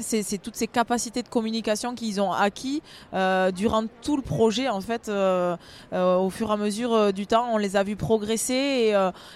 c'est 0.01 0.37
toutes 0.37 0.55
ces 0.55 0.67
capacités 0.67 1.23
de 1.23 1.27
communication 1.27 1.95
qu'ils 1.95 2.21
ont 2.21 2.31
acquis 2.31 2.81
euh, 3.13 3.51
durant 3.51 3.85
tout 4.01 4.15
le 4.15 4.21
projet 4.21 4.69
en 4.69 4.81
fait 4.81 5.09
euh, 5.09 5.55
euh, 5.93 6.17
au 6.17 6.29
fur 6.29 6.49
et 6.49 6.53
à 6.53 6.57
mesure 6.57 7.13
du 7.13 7.27
temps 7.27 7.49
on 7.51 7.57
les 7.57 7.75
a 7.75 7.83
vus 7.83 7.95
progresser 7.95 8.95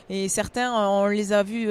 et, 0.10 0.29
certains 0.29 0.74
on 0.74 1.08
les 1.08 1.34
a 1.34 1.43
vus 1.43 1.70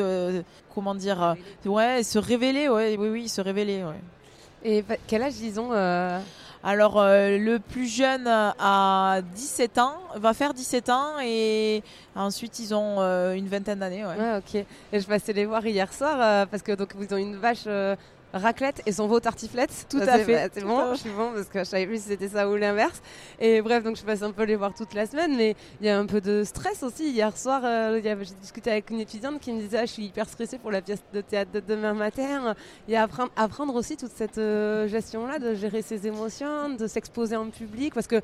comment 0.75 0.95
dire 0.95 1.37
ouais 1.65 2.03
se 2.03 2.19
révéler 2.19 2.69
ouais 2.69 2.97
oui 2.99 3.09
oui 3.09 3.29
se 3.29 3.41
révéler 3.41 3.83
ouais. 3.83 4.01
et 4.65 4.85
quel 5.07 5.23
âge 5.23 5.35
disons 5.35 5.71
alors 6.65 7.03
le 7.05 7.59
plus 7.59 7.89
jeune 7.89 8.29
a 8.29 9.21
17 9.35 9.79
ans, 9.79 9.97
va 10.15 10.33
faire 10.33 10.55
17 10.55 10.91
ans 10.91 11.19
et 11.21 11.83
ensuite 12.15 12.61
ils 12.61 12.73
ont 12.73 13.01
une 13.33 13.49
vingtaine 13.49 13.81
d'années. 13.81 14.07
Ouais. 14.07 14.39
ok. 14.39 14.65
Et 14.93 15.01
je 15.01 15.07
passais 15.07 15.33
les 15.33 15.45
voir 15.45 15.67
hier 15.67 15.93
soir 15.93 16.47
parce 16.47 16.63
que 16.63 16.71
donc 16.71 16.95
ils 17.01 17.13
ont 17.13 17.17
une 17.17 17.35
vache 17.35 17.67
raclette 18.33 18.83
et 18.87 18.93
son 18.93 19.07
veau 19.07 19.21
tartiflette. 19.21 19.87
Tout 19.89 19.99
à 19.99 20.19
fait. 20.19 20.51
c'est 20.53 20.65
bon, 20.65 20.95
je 20.95 21.01
suis 21.01 21.11
bon 21.11 21.33
parce 21.35 21.49
que 21.49 21.61
je 21.61 21.65
savais 21.65 21.87
plus 21.87 22.03
si 22.03 22.09
c'était 22.09 22.29
ça 22.29 22.49
ou 22.49 22.57
l'inverse. 22.57 23.01
Et 23.41 23.63
bref, 23.63 23.83
donc 23.85 23.97
je 23.97 24.03
passe 24.03 24.23
un 24.23 24.33
peu 24.33 24.45
les 24.45 24.57
voir 24.57 24.75
toute 24.75 24.95
la 24.95 25.07
semaine, 25.07 25.37
mais 25.37 25.55
il 25.81 25.87
y 25.87 25.91
a 25.91 25.99
un 25.99 26.07
peu 26.07 26.21
de 26.21 26.45
stress 26.45 26.83
aussi. 26.83 27.11
Hier 27.11 27.37
soir, 27.37 27.63
euh, 27.65 28.01
j'ai 28.03 28.35
discuté 28.41 28.71
avec 28.71 28.91
une 28.91 29.01
étudiante 29.01 29.41
qui 29.41 29.53
me 29.53 29.61
disait 29.61 29.79
ah, 29.79 29.87
je 29.87 29.93
suis 29.93 30.05
hyper 30.05 30.29
stressée 30.29 30.59
pour 30.59 30.71
la 30.71 30.81
pièce 30.81 31.03
de 31.13 31.21
théâtre 31.21 31.53
de 31.53 31.61
demain 31.61 31.95
matin. 31.95 32.55
Il 32.89 32.95
y 32.95 32.97
a 32.97 33.03
apprendre, 33.03 33.31
apprendre 33.37 33.75
aussi 33.75 33.97
toute 33.97 34.13
cette 34.13 34.39
euh, 34.39 34.89
gestion-là, 34.89 35.39
de 35.39 35.55
gérer 35.55 35.83
ses 35.83 36.07
émotions, 36.07 36.71
de 36.71 36.87
s'exposer 36.87 37.37
en 37.37 37.51
public, 37.51 37.95
parce 37.95 38.07
que 38.07 38.21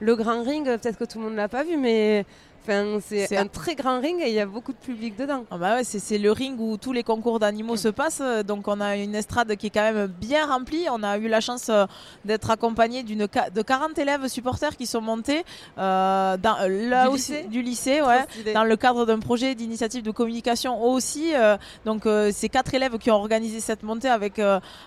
le 0.00 0.16
grand 0.16 0.42
ring, 0.42 0.64
peut-être 0.64 0.98
que 0.98 1.04
tout 1.04 1.18
le 1.18 1.26
monde 1.26 1.36
l'a 1.36 1.48
pas 1.48 1.62
vu, 1.62 1.76
mais 1.76 2.24
c'est 2.66 3.36
un 3.36 3.46
très 3.46 3.74
grand 3.74 4.00
ring 4.00 4.20
et 4.20 4.28
il 4.28 4.34
y 4.34 4.40
a 4.40 4.46
beaucoup 4.46 4.72
de 4.72 4.78
public 4.78 5.16
dedans. 5.16 5.44
Ah 5.50 5.58
bah 5.58 5.76
ouais, 5.76 5.84
c'est 5.84 6.18
le 6.18 6.32
ring 6.32 6.58
où 6.58 6.76
tous 6.76 6.92
les 6.92 7.02
concours 7.02 7.38
d'animaux 7.38 7.76
se 7.76 7.88
passent. 7.88 8.22
Donc 8.46 8.68
on 8.68 8.80
a 8.80 8.96
une 8.96 9.14
estrade 9.14 9.54
qui 9.56 9.68
est 9.68 9.70
quand 9.70 9.92
même 9.92 10.06
bien 10.06 10.46
remplie. 10.46 10.86
On 10.90 11.02
a 11.02 11.18
eu 11.18 11.28
la 11.28 11.40
chance 11.40 11.68
euh, 11.68 11.86
d'être 12.24 12.50
accompagné 12.50 13.02
d'une 13.02 13.26
de 13.54 13.62
40 13.62 13.98
élèves 13.98 14.28
supporters 14.28 14.76
qui 14.76 14.86
sont 14.86 15.00
montés 15.00 15.44
euh, 15.78 16.36
dans, 16.36 16.56
euh, 16.60 16.88
là 16.90 17.08
du 17.08 17.14
aussi 17.14 17.32
lycée. 17.32 17.48
du 17.48 17.62
lycée, 17.62 18.00
ouais, 18.02 18.52
dans 18.52 18.64
le 18.64 18.76
cadre 18.76 19.06
d'un 19.06 19.18
projet 19.18 19.54
d'initiative 19.54 20.02
de 20.02 20.10
communication 20.10 20.82
aussi. 20.82 21.32
Euh, 21.34 21.56
donc 21.84 22.02
c'est 22.32 22.48
quatre 22.48 22.74
élèves 22.74 22.98
qui 22.98 23.10
ont 23.10 23.16
organisé 23.16 23.60
cette 23.60 23.82
montée 23.82 24.08
avec 24.08 24.40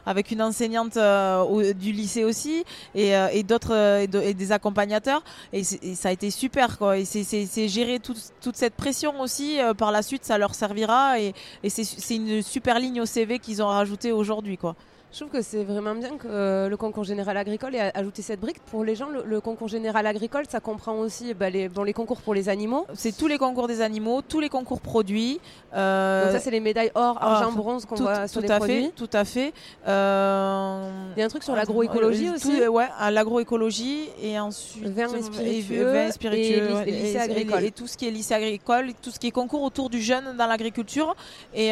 avec 0.06 0.32
une 0.32 0.42
enseignante 0.42 0.98
du 0.98 1.92
lycée 1.92 2.24
aussi 2.24 2.64
et, 2.94 3.14
et 3.32 3.44
d'autres 3.44 4.02
et, 4.02 4.34
des 4.34 4.52
accompagnateurs. 4.52 5.24
Et, 5.54 5.62
et, 5.82 5.96
ça 5.96 6.10
a 6.10 6.12
été 6.12 6.30
super 6.30 6.78
quoi. 6.78 6.98
Et 6.98 7.06
c'est 7.06 7.65
gérer 7.68 8.00
toute 8.00 8.56
cette 8.56 8.76
pression 8.76 9.20
aussi. 9.22 9.60
Euh, 9.60 9.74
par 9.74 9.92
la 9.92 10.02
suite, 10.02 10.26
ça 10.26 10.38
leur 10.38 10.56
servira 10.56 11.20
et, 11.20 11.34
c'est 11.68 12.16
une 12.16 12.42
super 12.42 12.80
ligne 12.80 13.02
au 13.02 13.06
CV 13.06 13.40
qu'ils 13.40 13.62
ont 13.62 13.68
rajouté 13.68 14.12
aujourd'hui, 14.12 14.58
quoi. 14.58 14.76
Je 15.16 15.22
trouve 15.22 15.32
que 15.32 15.42
c'est 15.42 15.64
vraiment 15.64 15.96
bien 15.96 16.18
que 16.18 16.28
euh, 16.28 16.68
le 16.68 16.76
concours 16.76 17.06
général 17.06 17.38
agricole 17.38 17.74
ait 17.74 17.90
ajouté 17.98 18.22
cette 18.22 18.42
brique. 18.42 18.60
Pour 18.70 18.84
les 18.84 18.98
gens, 18.98 19.08
le, 19.08 19.24
le 19.24 19.40
concours 19.40 19.70
général 19.70 20.06
agricole, 20.08 20.44
ça 20.50 20.60
comprend 20.60 20.96
aussi 20.96 21.34
bah, 21.34 21.50
les, 21.50 21.70
bon, 21.70 21.84
les 21.84 21.94
concours 21.94 22.20
pour 22.22 22.34
les 22.34 22.50
animaux. 22.50 22.86
C'est 22.96 23.16
tous 23.16 23.28
les 23.28 23.38
concours 23.38 23.68
des 23.70 23.80
animaux, 23.80 24.22
tous 24.22 24.42
les 24.42 24.50
concours 24.50 24.82
produits. 24.82 25.40
Euh, 25.74 26.26
Donc 26.26 26.34
ça, 26.34 26.40
c'est 26.42 26.52
les 26.52 26.60
médailles 26.60 26.92
or, 26.96 27.18
argent, 27.24 27.54
bronze 27.54 27.86
qu'on 27.86 27.96
voit 27.96 28.28
sur 28.28 28.42
tout 28.42 28.48
les 28.48 28.52
à 28.52 28.58
produits. 28.58 28.84
Fait, 28.88 28.92
tout 28.92 29.10
à 29.14 29.24
fait. 29.24 29.54
Euh, 29.88 30.90
Il 31.16 31.20
y 31.22 31.24
a 31.24 31.26
un 31.26 31.30
truc 31.30 31.44
sur 31.44 31.56
l'agroécologie 31.56 32.28
tout- 32.28 32.50
aussi. 32.50 32.68
ouais, 32.68 32.88
l'agroécologie 33.10 34.10
et 34.22 34.38
ensuite 34.38 34.86
Vin 34.86 35.08
et 35.14 35.20
et- 35.20 35.22
spiritueux 35.22 35.92
vin 35.94 36.08
et 36.08 36.12
spiritueux, 36.12 36.70
et 36.88 36.92
lycée 36.92 37.20
agricole. 37.20 37.72
tout 37.72 37.88
ce 37.88 37.96
qui 37.96 38.06
est 38.06 38.12
lycée 38.12 38.34
agricole, 38.34 38.88
tout 39.02 39.12
ce 39.12 39.20
qui 39.20 39.28
est 39.28 39.32
concours 39.32 39.62
autour 39.64 39.90
du 39.90 40.02
jeune 40.02 40.36
dans 40.38 40.48
l'agriculture. 40.48 41.16
Et, 41.54 41.72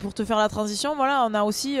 pour 0.00 0.14
te 0.14 0.24
faire 0.24 0.38
la 0.38 0.48
transition, 0.48 0.96
voilà, 0.96 1.26
on 1.28 1.34
a 1.34 1.42
aussi 1.42 1.78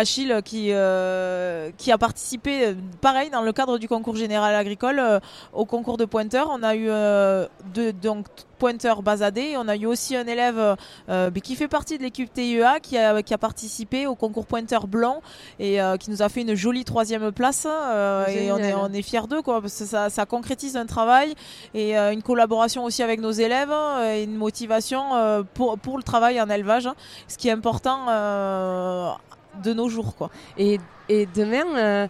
Achille 0.00 0.40
qui 0.44 0.68
euh, 0.72 1.70
qui 1.76 1.92
a 1.92 1.98
participé, 1.98 2.52
euh, 2.66 2.74
pareil 3.00 3.28
dans 3.30 3.42
le 3.42 3.52
cadre 3.52 3.76
du 3.78 3.86
concours 3.86 4.16
général 4.16 4.54
agricole, 4.54 4.98
euh, 4.98 5.20
au 5.52 5.66
concours 5.66 5.98
de 5.98 6.06
pointeur. 6.06 6.48
On 6.50 6.62
a 6.62 6.74
eu 6.74 6.86
euh, 6.88 7.46
deux 7.74 7.92
donc 7.92 8.26
pointeur 8.58 9.02
basadé. 9.02 9.56
On 9.56 9.68
a 9.68 9.76
eu 9.76 9.86
aussi 9.86 10.16
un 10.16 10.26
élève 10.26 10.76
euh, 11.08 11.30
qui 11.42 11.54
fait 11.54 11.68
partie 11.68 11.96
de 11.98 12.02
l'équipe 12.02 12.30
TIEA 12.32 12.78
qui 12.80 12.96
a, 12.98 13.22
qui 13.22 13.32
a 13.34 13.38
participé 13.38 14.06
au 14.06 14.14
concours 14.14 14.46
pointeur 14.46 14.86
blanc 14.86 15.20
et 15.58 15.80
euh, 15.80 15.96
qui 15.96 16.10
nous 16.10 16.22
a 16.22 16.28
fait 16.28 16.42
une 16.42 16.54
jolie 16.54 16.84
troisième 16.84 17.32
place. 17.32 17.66
euh, 17.66 18.26
et 18.26 18.52
on 18.52 18.58
est, 18.58 18.74
on 18.74 18.92
est 18.92 19.02
fiers 19.02 19.26
d'eux, 19.28 19.42
quoi, 19.42 19.60
parce 19.62 19.78
que 19.78 19.84
ça, 19.86 20.10
ça 20.10 20.24
concrétise 20.26 20.76
un 20.76 20.86
travail 20.86 21.34
et 21.74 21.98
euh, 21.98 22.12
une 22.12 22.22
collaboration 22.22 22.84
aussi 22.84 23.02
avec 23.02 23.20
nos 23.20 23.32
élèves 23.32 23.72
euh, 23.72 24.14
et 24.16 24.24
une 24.24 24.36
motivation 24.36 25.02
euh, 25.14 25.42
pour, 25.54 25.78
pour 25.78 25.96
le 25.96 26.02
travail 26.02 26.40
en 26.40 26.48
élevage, 26.50 26.86
hein, 26.86 26.94
ce 27.28 27.36
qui 27.38 27.48
est 27.48 27.52
important 27.52 27.98
euh, 28.10 29.10
de 29.62 29.72
nos 29.72 29.88
jours. 29.88 30.14
Quoi. 30.16 30.30
Et, 30.58 30.78
et 31.08 31.26
demain, 31.34 31.64
euh, 31.76 32.06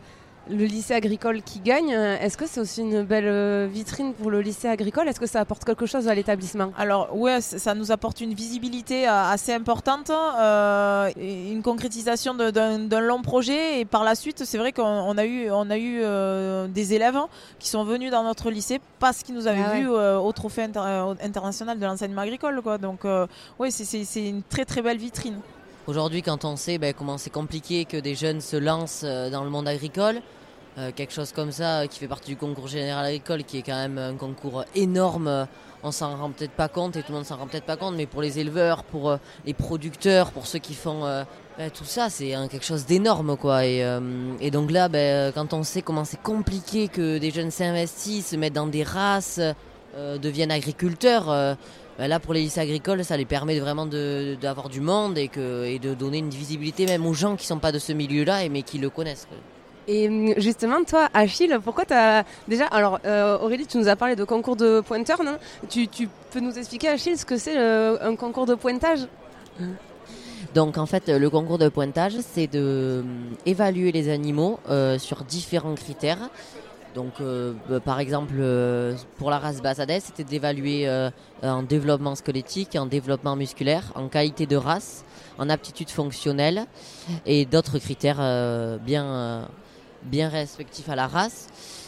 le 0.48 0.64
lycée 0.64 0.94
agricole 0.94 1.42
qui 1.42 1.60
gagne, 1.60 1.94
euh, 1.94 2.16
est-ce 2.18 2.36
que 2.36 2.46
c'est 2.46 2.60
aussi 2.60 2.80
une 2.80 3.02
belle 3.02 3.28
euh, 3.28 3.68
vitrine 3.70 4.14
pour 4.14 4.30
le 4.30 4.40
lycée 4.40 4.66
agricole? 4.68 5.06
Est-ce 5.06 5.20
que 5.20 5.26
ça 5.26 5.38
apporte 5.38 5.64
quelque 5.64 5.86
chose 5.86 6.08
à 6.08 6.14
l'établissement? 6.14 6.72
Alors 6.76 7.14
ouais, 7.16 7.40
c- 7.40 7.58
ça 7.58 7.74
nous 7.74 7.92
apporte 7.92 8.20
une 8.20 8.34
visibilité 8.34 9.06
assez 9.06 9.52
importante, 9.52 10.10
euh, 10.10 11.10
une 11.18 11.62
concrétisation 11.62 12.34
d'un 12.34 13.00
long 13.00 13.22
projet 13.22 13.80
et 13.80 13.84
par 13.84 14.02
la 14.02 14.14
suite, 14.16 14.42
c'est 14.44 14.58
vrai 14.58 14.72
qu'on 14.72 14.82
on 14.82 15.16
a 15.18 15.24
eu, 15.26 15.50
on 15.52 15.70
a 15.70 15.76
eu 15.76 16.00
euh, 16.02 16.66
des 16.66 16.94
élèves 16.94 17.18
qui 17.60 17.68
sont 17.68 17.84
venus 17.84 18.10
dans 18.10 18.24
notre 18.24 18.50
lycée 18.50 18.80
parce 18.98 19.22
qu'ils 19.22 19.34
nous 19.36 19.46
avaient 19.46 19.62
Ah 19.64 19.72
ouais. 19.72 19.80
vus 19.82 19.90
euh, 19.90 20.18
au 20.18 20.32
trophée 20.32 20.62
inter- 20.64 21.14
international 21.22 21.78
de 21.78 21.84
l'enseignement 21.86 22.22
agricole. 22.22 22.60
Quoi. 22.62 22.78
Donc 22.78 23.00
oui, 23.58 23.70
c'est 23.70 24.28
une 24.28 24.42
très 24.42 24.64
très 24.64 24.82
belle 24.82 24.98
vitrine. 24.98 25.38
Aujourd'hui, 25.86 26.20
quand 26.20 26.44
on 26.44 26.56
sait 26.56 26.76
ben, 26.76 26.92
comment 26.92 27.16
c'est 27.16 27.30
compliqué 27.30 27.86
que 27.86 27.96
des 27.96 28.14
jeunes 28.14 28.42
se 28.42 28.56
lancent 28.56 29.02
euh, 29.02 29.30
dans 29.30 29.44
le 29.44 29.50
monde 29.50 29.66
agricole, 29.66 30.20
euh, 30.76 30.90
quelque 30.94 31.12
chose 31.12 31.32
comme 31.32 31.52
ça 31.52 31.80
euh, 31.80 31.86
qui 31.86 31.98
fait 31.98 32.06
partie 32.06 32.30
du 32.30 32.36
concours 32.36 32.68
général 32.68 33.06
agricole, 33.06 33.44
qui 33.44 33.58
est 33.58 33.62
quand 33.62 33.76
même 33.76 33.96
un 33.96 34.14
concours 34.14 34.64
énorme, 34.74 35.46
on 35.82 35.90
s'en 35.90 36.14
rend 36.18 36.30
peut-être 36.32 36.52
pas 36.52 36.68
compte 36.68 36.96
et 36.96 37.00
tout 37.02 37.12
le 37.12 37.16
monde 37.16 37.24
s'en 37.24 37.38
rend 37.38 37.46
peut-être 37.46 37.64
pas 37.64 37.78
compte, 37.78 37.94
mais 37.96 38.04
pour 38.04 38.20
les 38.20 38.38
éleveurs, 38.38 38.84
pour 38.84 39.16
les 39.46 39.54
producteurs, 39.54 40.32
pour 40.32 40.46
ceux 40.46 40.58
qui 40.58 40.74
font 40.74 41.00
ben, 41.56 41.70
tout 41.70 41.86
ça, 41.86 42.10
c'est 42.10 42.34
quelque 42.50 42.66
chose 42.66 42.84
d'énorme 42.84 43.38
quoi. 43.38 43.64
Et, 43.64 44.50
donc 44.52 44.70
là, 44.70 44.90
ben, 44.90 45.32
quand 45.32 45.54
on 45.54 45.62
sait 45.62 45.80
comment 45.80 46.04
c'est 46.04 46.22
compliqué 46.22 46.88
que 46.88 47.16
des 47.16 47.30
jeunes 47.30 47.50
s'investissent, 47.50 48.28
se 48.28 48.36
mettent 48.36 48.52
dans 48.52 48.66
des 48.66 48.82
races, 48.82 49.40
deviennent 49.96 50.52
agriculteurs. 50.52 51.56
Ben 51.98 52.08
là, 52.08 52.18
pour 52.18 52.32
les 52.32 52.40
lycées 52.40 52.60
agricoles, 52.60 53.04
ça 53.04 53.16
les 53.16 53.26
permet 53.26 53.58
vraiment 53.58 53.86
d'avoir 53.86 54.68
du 54.68 54.80
monde 54.80 55.18
et, 55.18 55.28
que, 55.28 55.64
et 55.64 55.78
de 55.78 55.94
donner 55.94 56.18
une 56.18 56.30
visibilité 56.30 56.86
même 56.86 57.04
aux 57.04 57.14
gens 57.14 57.36
qui 57.36 57.46
sont 57.46 57.58
pas 57.58 57.72
de 57.72 57.78
ce 57.78 57.92
milieu-là, 57.92 58.44
et 58.44 58.48
mais 58.48 58.62
qui 58.62 58.78
le 58.78 58.88
connaissent. 58.88 59.28
Et 59.88 60.08
hum, 60.08 60.34
justement, 60.36 60.84
toi, 60.84 61.08
Achille, 61.12 61.58
pourquoi 61.64 61.84
tu 61.84 61.94
as. 61.94 62.24
Déjà, 62.48 62.66
alors 62.66 63.00
euh, 63.04 63.38
Aurélie, 63.38 63.66
tu 63.66 63.76
nous 63.78 63.88
as 63.88 63.96
parlé 63.96 64.16
de 64.16 64.24
concours 64.24 64.56
de 64.56 64.80
pointeur, 64.80 65.22
non? 65.22 65.36
Tu, 65.68 65.88
tu 65.88 66.08
peux 66.30 66.40
nous 66.40 66.56
expliquer, 66.58 66.88
Achille, 66.88 67.18
ce 67.18 67.26
que 67.26 67.36
c'est 67.36 67.58
euh, 67.58 67.98
un 68.00 68.14
concours 68.16 68.46
de 68.46 68.54
pointage? 68.54 69.00
Donc 70.54 70.78
en 70.78 70.86
fait, 70.86 71.08
le 71.08 71.30
concours 71.30 71.58
de 71.58 71.68
pointage, 71.68 72.14
c'est 72.20 72.46
de 72.46 72.58
euh, 72.58 73.02
évaluer 73.46 73.92
les 73.92 74.08
animaux 74.08 74.58
euh, 74.68 74.98
sur 74.98 75.24
différents 75.24 75.74
critères. 75.74 76.30
Donc 76.94 77.12
euh, 77.20 77.52
bah, 77.68 77.78
par 77.80 78.00
exemple, 78.00 78.34
euh, 78.38 78.94
pour 79.18 79.30
la 79.30 79.38
race 79.38 79.62
Basadès, 79.62 80.00
c'était 80.00 80.24
d'évaluer 80.24 80.88
euh, 80.88 81.10
en 81.42 81.62
développement 81.62 82.14
squelettique, 82.16 82.74
en 82.76 82.86
développement 82.86 83.36
musculaire, 83.36 83.92
en 83.94 84.08
qualité 84.08 84.46
de 84.46 84.56
race, 84.56 85.04
en 85.38 85.48
aptitude 85.50 85.90
fonctionnelle 85.90 86.66
et 87.26 87.44
d'autres 87.46 87.78
critères 87.78 88.18
euh, 88.20 88.76
bien, 88.78 89.48
bien 90.02 90.28
respectifs 90.28 90.88
à 90.88 90.96
la 90.96 91.06
race. 91.06 91.46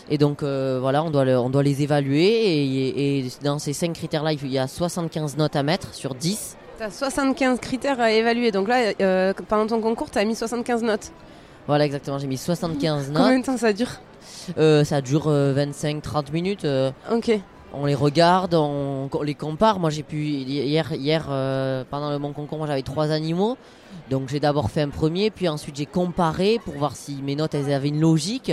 Et 0.09 0.19
donc 0.19 0.43
voilà, 0.43 1.03
on 1.03 1.11
doit, 1.11 1.25
le- 1.25 1.39
on 1.39 1.51
doit 1.51 1.63
les 1.63 1.83
évaluer 1.83 2.29
et, 2.29 3.19
et 3.21 3.29
dans 3.43 3.59
ces 3.59 3.73
cinq 3.73 3.95
critères-là, 3.95 4.33
il 4.33 4.47
y 4.53 4.59
a 4.59 4.67
75 4.69 5.37
notes 5.37 5.57
à 5.57 5.63
mettre 5.63 5.95
sur 5.95 6.15
10. 6.15 6.57
Tu 6.79 6.83
as 6.85 6.91
75 6.91 7.59
critères 7.61 8.01
à 8.01 8.11
évaluer. 8.13 8.51
Donc 8.53 8.69
là, 8.69 8.93
pendant 9.49 9.67
ton 9.67 9.81
concours, 9.81 10.11
tu 10.11 10.19
as 10.19 10.25
mis 10.25 10.35
75 10.37 10.83
notes. 10.83 11.11
Voilà 11.67 11.85
exactement, 11.87 12.19
j'ai 12.19 12.27
mis 12.27 12.37
75 12.37 13.09
notes. 13.11 13.23
Combien 13.23 13.39
de 13.41 13.45
temps 13.45 13.57
ça 13.57 13.73
dure? 13.73 13.89
Ça 14.85 15.01
dure 15.01 15.29
25-30 15.31 16.33
minutes. 16.33 16.65
euh, 16.65 16.91
Ok. 17.11 17.31
on 17.75 17.87
les 17.87 17.95
regarde, 17.95 18.55
on, 18.55 19.09
on 19.13 19.23
les 19.23 19.35
compare. 19.35 19.79
Moi, 19.79 19.91
j'ai 19.91 20.03
pu 20.03 20.25
hier, 20.25 20.93
hier 20.93 21.27
euh, 21.31 21.85
pendant 21.91 22.11
le 22.11 22.19
mon 22.19 22.33
concours, 22.33 22.67
j'avais 22.67 22.83
trois 22.83 23.11
animaux. 23.11 23.57
Donc, 24.11 24.29
j'ai 24.29 24.41
d'abord 24.41 24.71
fait 24.71 24.83
un 24.83 24.89
premier, 24.89 25.31
puis 25.31 25.49
ensuite 25.49 25.77
j'ai 25.77 25.87
comparé 25.87 26.59
pour 26.65 26.75
voir 26.75 26.97
si 26.97 27.21
mes 27.23 27.37
notes 27.37 27.55
elles 27.55 27.73
avaient 27.73 27.89
une 27.89 28.01
logique. 28.01 28.53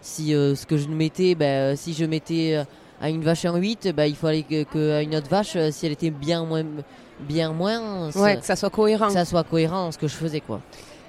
Si 0.00 0.34
euh, 0.34 0.54
ce 0.54 0.66
que 0.66 0.76
je 0.76 0.88
mettais, 0.88 1.34
ben, 1.34 1.72
euh, 1.72 1.76
si 1.76 1.92
je 1.92 2.04
mettais 2.04 2.54
euh, 2.56 2.64
à 3.00 3.08
une 3.10 3.22
vache 3.22 3.44
un 3.44 3.56
8, 3.56 3.88
ben, 3.94 4.04
il 4.06 4.14
fallait 4.14 4.42
que, 4.44 4.62
que 4.62 5.02
une 5.02 5.16
autre 5.16 5.28
vache, 5.28 5.54
euh, 5.56 5.70
si 5.72 5.84
elle 5.86 5.92
était 5.92 6.10
bien 6.10 6.44
moins, 6.44 6.62
bien 7.20 7.52
moins, 7.52 8.10
Ouais, 8.14 8.36
que 8.38 8.44
ça 8.46 8.54
soit 8.56 8.70
cohérent. 8.70 9.08
que 9.08 9.12
ça 9.12 9.24
soit 9.24 9.42
cohérent 9.44 9.90
ce 9.90 9.98
que 9.98 10.06
je 10.06 10.14
faisais, 10.14 10.40
quoi. 10.40 10.60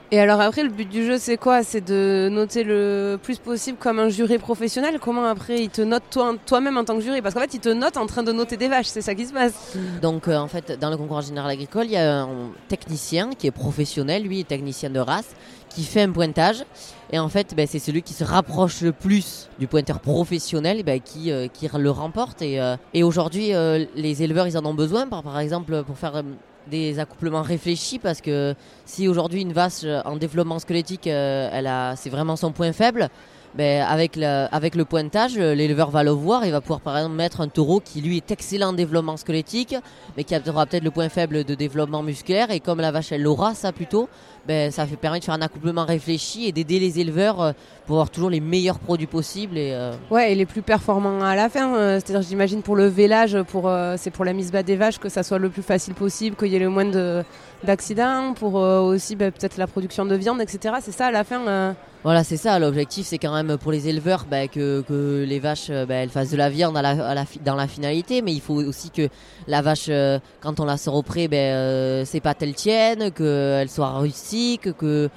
Et 0.10 0.22
alors 0.22 0.40
après, 0.40 0.64
le 0.64 0.70
but 0.70 0.88
du 0.88 1.06
jeu, 1.06 1.18
c'est 1.18 1.36
quoi? 1.36 1.64
C'est 1.64 1.82
de 1.82 2.30
noter 2.32 2.64
le 2.64 3.20
plus 3.22 3.40
possible 3.40 3.78
comme 3.78 4.00
un 4.00 4.08
juré 4.08 4.38
professionnel? 4.38 5.00
Comment 5.02 5.26
après, 5.26 5.62
il 5.62 5.70
te 5.70 5.82
note 5.82 6.04
toi- 6.10 6.36
toi-même 6.46 6.78
en 6.78 6.86
tant 6.86 6.96
que 6.96 7.02
jury? 7.02 7.22
Parce 7.22 7.34
qu'en 7.36 7.42
fait, 7.42 7.54
il 7.56 7.60
te 7.60 7.68
note 7.68 7.98
en 7.98 8.06
train 8.06 8.24
de 8.24 8.32
noter 8.32 8.56
des 8.56 8.70
vaches. 8.70 8.86
C'est 8.86 9.02
ça 9.02 9.16
qui 9.16 9.26
se 9.26 9.34
passe. 9.34 9.76
Donc 10.02 10.30
euh, 10.30 10.38
en 10.38 10.48
fait, 10.48 10.80
dans 10.80 10.90
le 10.90 10.96
concours 10.96 11.20
général 11.20 11.52
agricole, 11.52 11.88
il 11.88 11.92
y 11.92 11.98
a 11.98 12.22
un 12.22 12.52
technicien 12.70 13.32
qui 13.38 13.48
est 13.48 13.52
professionnel, 13.52 14.24
lui 14.24 14.40
est 14.40 14.48
technicien 14.48 14.90
de 14.90 15.00
race, 15.00 15.36
qui 15.68 15.84
fait 15.84 16.04
un 16.04 16.12
pointage. 16.12 16.64
Et 17.12 17.20
en 17.20 17.28
fait, 17.28 17.54
ben, 17.54 17.68
c'est 17.68 17.80
celui 17.80 18.02
qui 18.02 18.14
se 18.14 18.24
rapproche 18.24 18.80
le 18.80 18.94
plus 18.94 19.50
du 19.60 19.68
pointeur 19.68 20.00
professionnel 20.00 20.84
ben, 20.84 21.02
qui, 21.02 21.34
euh, 21.34 21.48
qui 21.52 21.68
le 21.78 21.92
remporte. 21.92 22.42
Et, 22.42 22.62
euh, 22.62 22.78
aujourd'hui, 23.04 23.52
les 23.96 24.24
éleveurs, 24.24 24.48
ils 24.48 24.58
en 24.58 24.66
ont 24.66 24.74
besoin, 24.74 25.06
par, 25.06 25.38
exemple, 25.38 25.84
pour 25.84 25.98
faire 25.98 26.24
des 26.70 27.00
accouplements 27.00 27.42
réfléchis, 27.42 28.00
parce 28.00 28.22
que 28.22 28.56
si 28.86 29.08
aujourd'hui 29.08 29.42
une 29.42 29.54
vache 29.54 29.86
en 30.06 30.16
développement 30.18 30.60
squelettique, 30.60 31.08
euh, 31.08 31.50
elle 31.52 31.68
a, 31.68 31.96
c'est 31.96 32.10
vraiment 32.10 32.36
son 32.36 32.52
point 32.52 32.74
faible, 32.74 33.10
ben, 33.58 33.82
avec, 33.82 34.16
le, 34.16 34.84
pointage, 34.84 35.36
l'éleveur 35.36 35.90
va 35.90 36.04
le 36.04 36.12
voir, 36.12 36.46
il 36.46 36.52
va 36.52 36.62
pouvoir 36.62 36.80
par 36.80 36.96
exemple 36.98 37.16
mettre 37.16 37.42
un 37.42 37.48
taureau 37.48 37.80
qui 37.80 38.02
lui 38.02 38.18
est 38.18 38.30
excellent 38.30 38.70
en 38.70 38.74
développement 38.74 39.18
squelettique, 39.18 39.76
mais 40.16 40.24
qui 40.24 40.36
aura 40.48 40.68
peut-être 40.68 40.84
le 40.84 40.92
point 40.92 41.10
faible 41.10 41.44
de 41.44 41.56
développement 41.56 42.04
musculaire, 42.04 42.52
et 42.52 42.60
comme 42.60 42.80
la 42.80 42.92
vache 42.92 43.12
elle 43.12 43.24
l'aura 43.24 43.56
ça 43.56 43.72
plutôt, 43.72 44.10
ben, 44.48 44.72
ça 44.72 44.86
fait 44.86 44.96
permettre 44.96 45.22
de 45.22 45.26
faire 45.26 45.34
un 45.34 45.42
accouplement 45.42 45.86
réfléchi 45.86 46.46
et 46.46 46.52
d'aider 46.52 46.80
les 46.80 47.00
éleveurs 47.00 47.42
euh, 47.42 47.52
pour 47.86 47.96
avoir 47.98 48.10
toujours 48.10 48.30
les 48.30 48.40
meilleurs 48.40 48.80
produits 48.80 49.08
possibles. 49.08 49.58
Et, 49.58 49.74
euh, 49.74 49.92
Ouais, 50.10 50.32
et 50.32 50.36
les 50.36 50.46
plus 50.46 50.62
performants 50.62 51.22
à 51.22 51.36
la 51.36 51.50
fin. 51.50 51.76
euh, 51.76 52.00
C'est-à-dire, 52.00 52.22
j'imagine 52.28 52.62
pour 52.62 52.76
le 52.76 52.86
vélage, 52.86 53.38
pour, 53.44 53.70
c'est 53.98 54.12
pour 54.12 54.24
la 54.24 54.34
mise 54.34 54.52
bas 54.52 54.64
des 54.64 54.76
vaches 54.76 55.00
que 55.00 55.10
ça 55.10 55.24
soit 55.24 55.40
le 55.40 55.50
plus 55.50 55.64
facile 55.64 55.96
possible, 55.96 56.36
qu'il 56.36 56.48
y 56.48 56.56
ait 56.56 56.60
le 56.60 56.70
moins 56.70 56.86
de, 56.86 57.24
d'accidents, 57.64 58.34
pour 58.34 58.54
aussi 58.56 59.16
ben, 59.16 59.32
peut-être 59.32 59.58
la 59.58 59.68
production 59.68 60.06
de 60.06 60.16
viande, 60.16 60.42
etc. 60.42 60.76
C'est 60.82 60.92
ça 60.94 61.08
à 61.08 61.12
la 61.12 61.24
fin. 61.24 61.76
Voilà, 62.08 62.24
c'est 62.24 62.38
ça. 62.38 62.58
L'objectif, 62.58 63.06
c'est 63.06 63.18
quand 63.18 63.34
même 63.34 63.58
pour 63.58 63.74
les 63.74 63.90
éleveurs 63.90 64.28
bah, 64.32 64.48
que, 64.48 65.26
les 65.28 65.40
vaches 65.40 65.68
euh, 65.70 65.86
bah, 65.86 65.96
elles 65.96 66.10
fassent 66.10 66.32
de 66.32 66.38
la 66.38 66.50
viande 66.50 66.74
dans 66.74 67.56
la 67.58 67.68
finalité, 67.68 68.22
mais 68.22 68.32
il 68.32 68.40
faut 68.40 68.54
aussi 68.54 68.92
que 68.92 69.10
la 69.46 69.62
vache, 69.62 69.88
euh, 69.90 70.18
quand 70.40 70.62
on 70.62 70.64
la 70.64 70.78
sort 70.78 70.96
au 70.96 71.02
pré, 71.02 71.28
ben, 71.28 71.38
euh, 71.38 72.06
ses 72.06 72.22
pattes 72.22 72.42
elles 72.42 72.56
tiennent, 72.56 73.12
qu'elle 73.12 73.70
soit 73.70 73.90
rustique, 74.00 74.72
que 74.78 75.10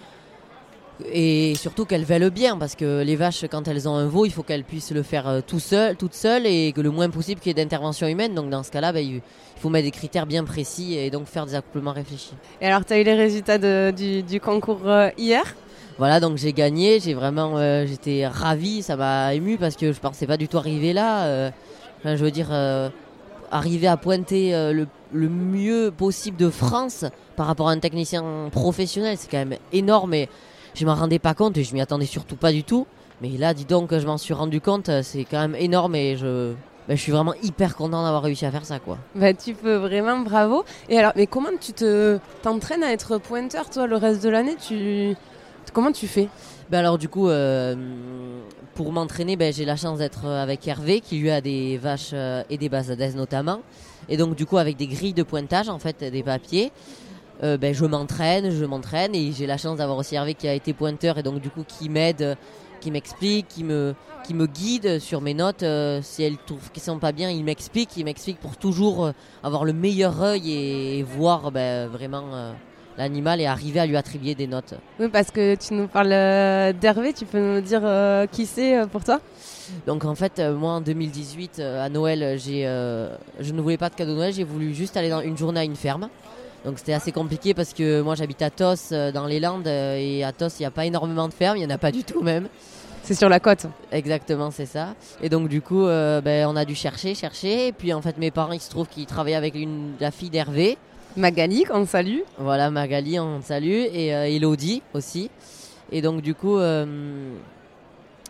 et 1.13 1.55
surtout 1.55 1.85
qu'elles 1.85 2.05
veulent 2.05 2.31
bien, 2.31 2.59
parce 2.59 2.75
que 2.75 3.05
les 3.05 3.15
vaches, 3.15 3.45
quand 3.49 3.69
elles 3.69 3.89
ont 3.89 3.95
un 3.95 4.09
veau, 4.09 4.27
il 4.27 4.33
faut 4.33 4.43
qu'elles 4.43 4.65
puissent 4.65 4.91
le 4.91 5.05
faire 5.05 5.43
tout 5.47 5.61
seul, 5.61 5.95
toutes 5.95 6.15
seules, 6.15 6.45
et 6.45 6.73
que 6.73 6.81
le 6.81 6.91
moins 6.91 7.09
possible 7.09 7.41
qu'il 7.41 7.51
y 7.51 7.53
ait 7.53 7.65
d'intervention 7.65 8.09
humaine. 8.09 8.35
Donc 8.35 8.51
dans 8.51 8.65
ce 8.65 8.73
cas-là, 8.73 8.93
ben, 8.93 9.07
il 9.07 9.23
faut 9.59 9.69
mettre 9.69 9.85
des 9.85 9.93
critères 9.93 10.27
bien 10.27 10.43
précis 10.43 10.97
et 10.97 11.09
donc 11.11 11.29
faire 11.29 11.47
des 11.47 11.55
accouplements 11.55 11.93
réfléchis. 11.93 12.35
Et 12.61 12.67
alors, 12.67 12.85
tu 12.85 12.95
as 12.95 12.99
eu 12.99 13.05
les 13.05 13.15
résultats 13.15 13.59
du, 13.93 14.41
concours 14.41 14.81
hier? 15.17 15.55
Voilà, 16.01 16.19
donc 16.19 16.39
j'ai 16.39 16.55
gagné, 16.55 16.99
j'ai 16.99 17.13
vraiment, 17.13 17.59
euh, 17.59 17.85
j'étais 17.87 18.27
ravi, 18.27 18.81
ça 18.81 18.97
m'a 18.97 19.35
ému 19.35 19.59
parce 19.59 19.77
que 19.77 19.93
je 19.93 20.01
pensais 20.01 20.27
pas 20.27 20.39
du 20.39 20.49
tout 20.49 20.57
arriver 20.57 20.95
là. 20.95 21.27
euh, 21.27 21.51
enfin, 21.99 22.17
je 22.17 22.25
veux 22.25 22.31
dire, 22.31 22.49
euh, 22.53 22.89
arriver 23.51 23.87
à 23.87 23.99
pointer 23.99 24.53
le, 24.73 24.89
mieux 25.29 25.93
possible 25.95 26.39
de 26.39 26.49
France 26.49 27.05
par 27.37 27.47
rapport 27.47 27.69
à 27.69 27.73
un 27.73 27.79
technicien 27.81 28.25
professionnel, 28.51 29.19
c'est 29.19 29.31
quand 29.31 29.45
même 29.45 29.59
énorme. 29.75 30.15
Et 30.15 30.31
je 30.73 30.87
m'en 30.87 30.95
rendais 30.95 31.19
pas 31.19 31.35
compte 31.35 31.59
et 31.59 31.65
je 31.65 31.75
m'y 31.75 31.83
attendais 31.83 32.07
surtout 32.07 32.37
pas 32.37 32.51
du 32.51 32.65
tout. 32.65 32.87
Mais 33.21 33.29
là, 33.37 33.53
dis 33.53 33.67
donc, 33.67 33.95
je 33.95 34.07
m'en 34.07 34.17
suis 34.17 34.33
rendu 34.33 34.63
compte, 34.63 34.91
c'est 35.03 35.27
quand 35.27 35.41
même 35.41 35.55
énorme 35.55 35.95
et 35.97 36.17
je, 36.17 36.55
bah, 36.89 36.95
je 36.95 37.01
suis 37.03 37.13
vraiment 37.13 37.35
hyper 37.43 37.77
content 37.77 38.03
d'avoir 38.03 38.23
réussi 38.23 38.47
à 38.47 38.51
faire 38.51 38.65
ça, 38.65 38.79
quoi. 38.79 38.97
Bah, 39.15 39.35
tu 39.35 39.53
peux 39.53 39.77
vraiment, 39.77 40.21
bravo. 40.21 40.65
Et 40.89 40.99
alors, 40.99 41.13
mais 41.15 41.27
comment 41.27 41.51
tu 41.61 41.75
te 41.75 42.19
t'entraînes 42.43 42.83
à 42.83 42.91
être 42.91 43.19
pointeur, 43.19 43.69
toi, 43.69 43.87
le 43.87 43.97
reste 43.97 44.23
de 44.25 44.31
l'année? 44.31 44.57
Tu 44.67 45.15
comment 45.73 45.93
tu 45.93 46.07
fais? 46.07 46.29
Bah 46.71 46.79
alors 46.79 46.99
du 46.99 47.09
coup, 47.09 47.29
euh, 47.29 47.75
pour 48.75 48.93
m'entraîner, 48.93 49.37
ben, 49.37 49.53
j'ai 49.53 49.65
la 49.65 49.77
chance 49.77 49.99
d'être 49.99 50.27
avec 50.27 50.67
Hervé 50.69 51.01
qui 51.01 51.19
lui 51.19 51.31
a 51.31 51.41
des 51.41 51.79
vaches 51.79 52.11
euh, 52.13 52.45
et 52.49 52.59
des 52.59 52.69
basades 52.69 53.17
notamment. 53.17 53.61
Et 54.09 54.17
donc 54.17 54.37
du 54.37 54.47
coup 54.47 54.57
avec 54.57 54.77
des 54.77 54.87
grilles 54.87 55.15
de 55.15 55.25
pointage, 55.25 55.69
en 55.69 55.81
fait 55.81 56.05
des 56.05 56.23
papiers, 56.23 56.71
euh, 57.43 57.57
ben, 57.57 57.75
je 57.75 57.85
m'entraîne, 57.85 58.51
je 58.51 58.65
m'entraîne 58.65 59.15
et 59.15 59.33
j'ai 59.33 59.47
la 59.47 59.57
chance 59.57 59.79
d'avoir 59.79 59.99
aussi 59.99 60.15
Hervé 60.15 60.35
qui 60.35 60.47
a 60.47 60.55
été 60.55 60.73
pointeur 60.73 61.19
et 61.19 61.25
donc 61.25 61.41
du 61.41 61.51
coup 61.51 61.65
qui 61.67 61.89
m'aide, 61.89 62.37
qui 62.81 62.93
m'explique, 62.93 63.49
qui 63.49 63.65
me, 63.65 63.95
qui 64.25 64.35
me 64.35 64.47
guide 64.47 65.01
sur 65.01 65.21
mes 65.21 65.35
notes. 65.35 65.65
si 66.03 66.23
elles 66.23 66.39
trouvent 66.47 66.71
qu'elles 66.71 66.85
sont 66.85 67.01
pas 67.01 67.13
bien, 67.13 67.31
il 67.31 67.43
m'explique, 67.43 67.97
il 67.97 68.05
m'explique 68.05 68.39
pour 68.39 68.57
toujours 68.57 69.11
avoir 69.43 69.65
le 69.65 69.73
meilleur 69.73 70.23
œil 70.23 70.53
et, 70.53 71.03
voir 71.03 71.51
ben, 71.51 71.89
vraiment 71.89 72.55
l'animal 72.99 73.41
et 73.41 73.47
arriver 73.47 73.81
à 73.81 73.87
lui 73.87 73.97
attribuer 73.97 74.35
des 74.35 74.47
notes. 74.47 74.75
Oui, 74.99 75.09
parce 75.09 75.31
que 75.31 75.55
tu 75.55 75.75
nous 75.75 75.89
parles 75.89 76.13
euh, 76.13 76.73
d'Hervé, 76.73 77.13
tu 77.13 77.25
peux 77.25 77.39
nous 77.39 77.61
dire 77.61 77.81
euh, 77.85 78.27
qui 78.27 78.47
c'est 78.47 78.79
euh, 78.79 78.87
pour 78.87 79.05
toi? 79.05 79.21
Donc 79.87 80.05
en 80.05 80.15
fait, 80.15 80.41
moi 80.41 80.73
en 80.73 80.81
2018, 80.81 81.61
à 81.61 81.89
Noël, 81.89 82.37
j'ai, 82.41 82.65
je 82.65 83.53
ne 83.53 83.61
voulais 83.61 83.77
pas 83.77 83.89
de 83.89 83.95
cadeau 83.95 84.13
de 84.13 84.17
Noël, 84.17 84.33
j'ai 84.33 84.43
voulu 84.43 84.75
juste 84.75 84.97
aller 84.97 85.11
dans 85.11 85.21
une 85.21 85.37
journée 85.37 85.61
à 85.61 85.65
une 85.65 85.77
ferme. 85.77 86.09
Donc 86.65 86.79
c'était 86.79 86.93
assez 86.93 87.13
compliqué 87.13 87.55
parce 87.55 87.73
que 87.73 88.01
moi 88.01 88.17
j'habite 88.17 88.43
à 88.43 88.51
Tos 88.51 88.91
dans 89.15 89.27
les 89.27 89.39
Landes 89.39 89.69
et 89.69 90.25
à 90.25 90.33
Tos 90.33 90.49
il 90.59 90.63
n'y 90.63 90.67
a 90.67 90.73
pas 90.73 90.87
énormément 90.87 91.29
de 91.29 91.33
fermes, 91.33 91.57
il 91.57 91.61
n'y 91.61 91.67
en 91.67 91.75
a 91.75 91.79
pas 91.79 91.93
du 91.93 92.03
tout 92.03 92.21
même. 92.21 92.49
C'est 93.05 93.15
sur 93.15 93.29
la 93.29 93.39
côte. 93.39 93.67
Exactement, 93.93 94.51
c'est 94.51 94.67
ça. 94.67 94.97
Et 95.23 95.29
donc 95.29 95.47
du 95.47 95.63
coup, 95.63 95.85
ben, 95.85 96.49
on 96.49 96.57
a 96.57 96.65
dû 96.65 96.75
chercher, 96.75 97.15
chercher. 97.15 97.69
Et 97.69 97.73
puis 97.73 97.93
en 97.93 98.03
fait, 98.03 98.19
mes 98.19 98.33
parents, 98.33 98.53
il 98.53 98.61
se 98.61 98.71
trouve 98.71 98.89
qu'ils 98.89 99.07
travaillaient 99.07 99.37
avec 99.37 99.55
une, 99.55 99.93
la 100.01 100.11
fille 100.11 100.31
d'Hervé. 100.31 100.79
Magali, 101.17 101.65
on 101.71 101.87
salue. 101.87 102.21
Voilà, 102.39 102.71
Magali, 102.71 103.19
on 103.19 103.41
salue. 103.43 103.87
Et 103.93 104.15
euh, 104.15 104.29
Elodie 104.29 104.83
aussi. 104.95 105.31
Et 105.91 106.03
donc, 106.03 106.23
du 106.23 106.35
coup, 106.35 106.57
euh, 106.59 107.35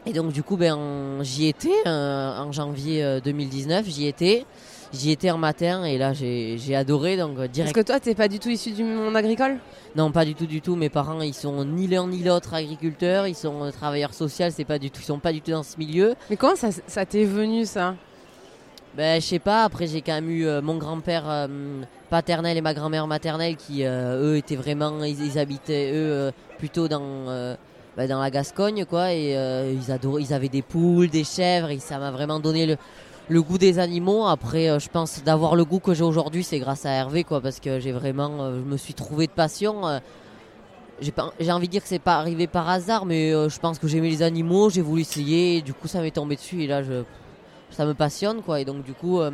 et 0.06 0.12
donc, 0.12 0.32
du 0.32 0.42
coup 0.42 0.56
ben, 0.56 1.18
j'y 1.22 1.46
étais 1.46 1.68
euh, 1.86 2.38
en 2.38 2.52
janvier 2.52 3.20
2019. 3.22 3.86
J'y 3.86 4.06
étais. 4.06 4.44
J'y 4.92 5.12
étais 5.12 5.30
en 5.30 5.38
matin 5.38 5.84
et 5.84 5.98
là 5.98 6.12
j'ai 6.12 6.74
adoré 6.74 7.16
donc 7.16 7.36
direct. 7.42 7.72
Parce 7.72 7.86
que 7.86 7.92
toi 7.92 8.00
t'es 8.00 8.16
pas 8.16 8.26
du 8.26 8.40
tout 8.40 8.48
issu 8.48 8.72
du 8.72 8.82
monde 8.82 9.14
agricole? 9.14 9.58
Non 9.94 10.10
pas 10.10 10.24
du 10.24 10.34
tout 10.34 10.46
du 10.46 10.60
tout. 10.60 10.74
Mes 10.74 10.88
parents 10.88 11.20
ils 11.20 11.32
sont 11.32 11.64
ni 11.64 11.86
l'un 11.86 12.08
ni 12.08 12.24
l'autre 12.24 12.54
agriculteurs, 12.54 13.28
ils 13.28 13.36
sont 13.36 13.70
travailleurs 13.70 14.14
sociaux, 14.14 14.46
c'est 14.50 14.64
pas 14.64 14.80
du 14.80 14.90
tout, 14.90 15.00
ils 15.00 15.04
sont 15.04 15.20
pas 15.20 15.32
du 15.32 15.42
tout 15.42 15.52
dans 15.52 15.62
ce 15.62 15.78
milieu. 15.78 16.16
Mais 16.28 16.36
comment 16.36 16.56
ça, 16.56 16.70
ça 16.88 17.06
t'est 17.06 17.22
venu 17.22 17.66
ça? 17.66 17.94
Ben, 18.96 19.20
je 19.20 19.26
sais 19.26 19.38
pas, 19.38 19.64
après 19.64 19.86
j'ai 19.86 20.02
quand 20.02 20.14
même 20.14 20.30
eu 20.30 20.46
euh, 20.46 20.60
mon 20.60 20.76
grand-père 20.76 21.24
euh, 21.28 21.46
paternel 22.08 22.56
et 22.56 22.60
ma 22.60 22.74
grand-mère 22.74 23.06
maternelle 23.06 23.56
qui, 23.56 23.84
euh, 23.84 24.32
eux, 24.32 24.36
étaient 24.36 24.56
vraiment, 24.56 25.04
ils, 25.04 25.38
habitaient, 25.38 25.92
eux, 25.94 26.32
plutôt 26.58 26.88
dans, 26.88 27.56
ben, 27.96 28.08
dans 28.08 28.20
la 28.20 28.30
Gascogne, 28.30 28.84
quoi, 28.84 29.12
et 29.12 29.34
ils, 29.72 29.92
adoraient, 29.92 30.22
ils 30.22 30.34
avaient 30.34 30.48
des 30.48 30.62
poules, 30.62 31.08
des 31.08 31.22
chèvres, 31.22 31.70
et 31.70 31.78
ça 31.78 31.98
m'a 31.98 32.10
vraiment 32.10 32.40
donné 32.40 32.66
le, 32.66 32.76
le, 33.28 33.42
goût 33.42 33.58
des 33.58 33.78
animaux. 33.78 34.26
Après, 34.26 34.80
je 34.80 34.88
pense 34.88 35.22
d'avoir 35.22 35.54
le 35.54 35.64
goût 35.64 35.78
que 35.78 35.94
j'ai 35.94 36.02
aujourd'hui, 36.02 36.42
c'est 36.42 36.58
grâce 36.58 36.84
à 36.84 36.90
Hervé, 36.90 37.22
quoi, 37.22 37.40
parce 37.40 37.60
que 37.60 37.78
j'ai 37.78 37.92
vraiment, 37.92 38.50
je 38.52 38.64
me 38.64 38.76
suis 38.76 38.94
trouvé 38.94 39.28
de 39.28 39.32
passion. 39.32 40.00
j'ai 41.00 41.52
envie 41.52 41.68
de 41.68 41.72
dire 41.72 41.82
que 41.82 41.88
c'est 41.88 42.00
pas 42.00 42.16
arrivé 42.16 42.48
par 42.48 42.68
hasard, 42.68 43.06
mais 43.06 43.30
je 43.30 43.58
pense 43.60 43.78
que 43.78 43.86
j'aimais 43.86 44.10
les 44.10 44.22
animaux, 44.22 44.68
j'ai 44.68 44.82
voulu 44.82 45.02
essayer, 45.02 45.58
et 45.58 45.62
du 45.62 45.74
coup 45.74 45.86
ça 45.86 46.00
m'est 46.00 46.10
tombé 46.10 46.34
dessus, 46.34 46.64
et 46.64 46.66
là 46.66 46.82
je 46.82 47.04
ça 47.70 47.84
me 47.84 47.94
passionne 47.94 48.42
quoi. 48.42 48.60
Et 48.60 48.64
donc 48.64 48.82
du 48.84 48.92
coup, 48.92 49.20
euh, 49.20 49.30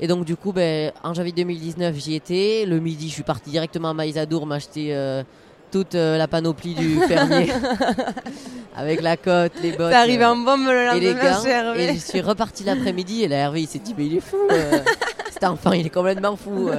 et 0.00 0.06
donc 0.06 0.24
du 0.24 0.36
coup, 0.36 0.52
ben, 0.52 0.92
en 1.02 1.14
janvier 1.14 1.32
2019, 1.32 1.94
j'y 1.96 2.14
étais. 2.14 2.64
Le 2.66 2.78
midi, 2.80 3.08
je 3.08 3.14
suis 3.14 3.22
parti 3.22 3.50
directement 3.50 3.90
à 3.90 3.94
Maïsadour 3.94 4.46
m'acheter 4.46 4.94
euh, 4.94 5.22
toute 5.70 5.94
euh, 5.94 6.16
la 6.16 6.28
panoplie 6.28 6.74
du 6.74 6.98
fermier 7.08 7.50
avec 8.76 9.02
la 9.02 9.16
cote, 9.16 9.52
les 9.62 9.72
bottes. 9.72 9.90
T'es 9.90 9.96
arrivé 9.96 10.24
en 10.24 10.36
bombe 10.36 10.66
le 10.66 10.86
lendemain, 10.86 11.74
et 11.74 11.86
les 11.86 11.92
Et 11.92 11.94
je 11.94 12.00
suis 12.00 12.20
reparti 12.20 12.64
l'après-midi 12.64 13.24
et 13.24 13.28
là 13.28 13.36
Hervé 13.36 13.62
il 13.62 13.68
s'est 13.68 13.78
dit 13.78 13.94
mais 13.96 14.06
il 14.06 14.16
est 14.16 14.20
fou. 14.20 14.38
Cet 15.30 15.44
enfant 15.44 15.72
il 15.72 15.86
est 15.86 15.90
complètement 15.90 16.36
fou. 16.36 16.70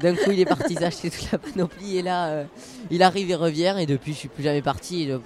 D'un 0.00 0.14
coup 0.14 0.30
il 0.30 0.40
est 0.40 0.44
parti 0.44 0.74
s'acheter 0.74 1.10
toute 1.10 1.32
la 1.32 1.38
panoplie 1.38 1.98
et 1.98 2.02
là 2.02 2.44
il 2.90 3.02
arrive 3.02 3.30
et 3.30 3.34
revient 3.34 3.74
et 3.80 3.86
depuis 3.86 4.12
je 4.12 4.18
suis 4.18 4.28
plus 4.28 4.44
jamais 4.44 4.62
parti. 4.62 5.10
Et, 5.10 5.18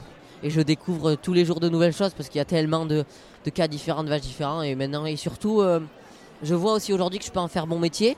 et 0.42 0.50
je 0.50 0.60
découvre 0.60 1.14
tous 1.14 1.32
les 1.32 1.44
jours 1.44 1.60
de 1.60 1.68
nouvelles 1.68 1.94
choses 1.94 2.12
parce 2.14 2.28
qu'il 2.28 2.38
y 2.38 2.42
a 2.42 2.46
tellement 2.46 2.86
de, 2.86 3.04
de 3.46 3.50
cas 3.50 3.68
différents, 3.68 4.04
de 4.04 4.08
vaches 4.08 4.22
différents. 4.22 4.62
Et 4.62 4.74
maintenant, 4.74 5.06
et 5.06 5.16
surtout, 5.16 5.60
euh, 5.60 5.80
je 6.42 6.54
vois 6.54 6.74
aussi 6.74 6.92
aujourd'hui 6.92 7.18
que 7.18 7.24
je 7.24 7.30
peux 7.30 7.40
en 7.40 7.48
faire 7.48 7.66
mon 7.66 7.78
métier. 7.78 8.16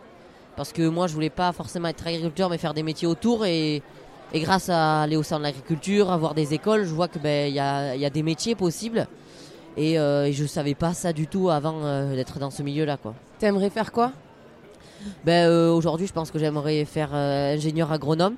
Parce 0.56 0.72
que 0.72 0.88
moi, 0.88 1.06
je 1.06 1.14
voulais 1.14 1.30
pas 1.30 1.52
forcément 1.52 1.88
être 1.88 2.04
agriculteur, 2.04 2.50
mais 2.50 2.58
faire 2.58 2.74
des 2.74 2.82
métiers 2.82 3.06
autour. 3.06 3.46
Et, 3.46 3.82
et 4.32 4.40
grâce 4.40 4.68
à 4.68 5.02
aller 5.02 5.16
au 5.16 5.22
sein 5.22 5.38
de 5.38 5.44
l'agriculture, 5.44 6.10
avoir 6.10 6.34
des 6.34 6.52
écoles, 6.54 6.84
je 6.84 6.92
vois 6.92 7.06
que 7.06 7.18
ben 7.18 7.48
il 7.48 7.54
y 7.54 7.60
a, 7.60 7.94
y 7.94 8.04
a, 8.04 8.10
des 8.10 8.24
métiers 8.24 8.56
possibles. 8.56 9.06
Et, 9.76 9.98
euh, 9.98 10.26
et, 10.26 10.32
je 10.32 10.44
savais 10.44 10.74
pas 10.74 10.94
ça 10.94 11.12
du 11.12 11.28
tout 11.28 11.50
avant 11.50 11.84
euh, 11.84 12.16
d'être 12.16 12.40
dans 12.40 12.50
ce 12.50 12.64
milieu-là, 12.64 12.96
quoi. 12.96 13.14
T'aimerais 13.38 13.70
faire 13.70 13.92
quoi? 13.92 14.10
Ben 15.24 15.48
aujourd'hui, 15.70 16.08
je 16.08 16.12
pense 16.12 16.32
que 16.32 16.40
j'aimerais 16.40 16.84
faire 16.84 17.14
ingénieur 17.14 17.92
agronome 17.92 18.34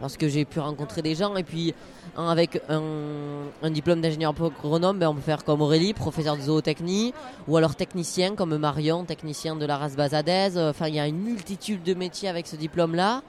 parce 0.00 0.16
que 0.16 0.28
j'ai 0.28 0.44
pu 0.44 0.60
rencontrer 0.60 1.02
des 1.02 1.14
gens 1.14 1.36
et 1.36 1.44
puis 1.44 1.74
avec 2.16 2.60
un, 2.68 3.70
diplôme 3.70 4.00
d'ingénieur 4.00 4.34
agronome, 4.34 4.98
ben 4.98 5.08
on 5.08 5.14
peut 5.14 5.20
faire 5.20 5.44
comme 5.44 5.60
Aurélie, 5.60 5.94
professeur 5.94 6.36
de 6.36 6.42
zootechnie, 6.42 7.14
ou 7.46 7.56
alors 7.56 7.76
technicien 7.76 8.34
comme 8.34 8.56
Marion, 8.56 9.04
technicien 9.04 9.54
de 9.54 9.64
la 9.64 9.76
race 9.76 9.94
basadaise. 9.94 10.58
Enfin, 10.58 10.88
il 10.88 10.94
y 10.94 11.00
a 11.00 11.06
une 11.06 11.20
multitude 11.20 11.82
de 11.82 11.94
métiers 11.94 12.28
avec 12.28 12.46
ce 12.46 12.56
diplôme-là. 12.56 13.22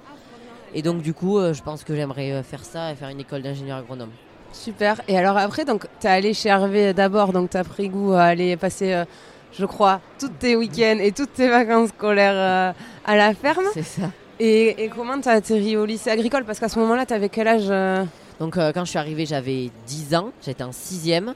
Et 0.74 0.82
donc, 0.82 1.02
du 1.02 1.14
coup, 1.14 1.38
euh, 1.38 1.54
je 1.54 1.64
pense 1.64 1.84
que 1.84 1.96
j'aimerais 1.96 2.32
euh, 2.32 2.44
faire 2.44 2.64
ça 2.64 2.92
et 2.92 2.96
faire 2.96 3.10
une 3.10 3.20
école 3.20 3.42
d'ingénieur 3.42 3.78
agronome. 3.78 4.12
Super. 4.52 5.02
Et 5.08 5.18
alors 5.18 5.38
après, 5.38 5.66
donc, 5.66 5.86
tu 6.00 6.08
es 6.08 6.10
allé 6.10 6.34
chez 6.34 6.50
Hervé 6.50 6.94
d'abord, 6.94 7.34
donc 7.34 7.50
tu 7.52 7.58
as 7.58 7.64
pris 7.64 7.90
goût 7.90 8.14
à 8.14 8.24
aller 8.24 8.58
passer, 8.58 8.94
euh, 8.94 9.06
je 9.52 9.66
crois, 9.66 10.02
tous 10.20 10.30
tes 10.30 10.56
week-ends 10.56 10.98
et 11.00 11.12
toutes 11.12 11.34
tes 11.34 11.50
vacances 11.50 11.90
scolaires 11.90 12.76
à 13.06 13.16
la 13.16 13.34
ferme. 13.34 13.66
C'est 13.74 13.84
ça. 13.84 14.10
Et, 14.42 14.90
comment 14.96 15.20
tu 15.20 15.28
as 15.28 15.34
atterri 15.34 15.76
au 15.76 15.86
lycée 15.86 16.10
agricole? 16.10 16.46
Parce 16.46 16.60
qu'à 16.60 16.70
ce 16.70 16.80
moment-là, 16.80 17.06
tu 17.06 17.14
avais 17.14 17.28
quel 17.28 17.48
âge 17.48 17.68
euh? 17.70 18.06
Donc, 18.40 18.58
euh, 18.58 18.72
quand 18.72 18.86
je 18.86 18.92
suis 18.92 19.00
arrivée, 19.00 19.26
j'avais 19.26 19.70
10 19.86 20.16
ans. 20.16 20.32
J'étais 20.46 20.64
en 20.64 20.72
6ème. 20.72 21.34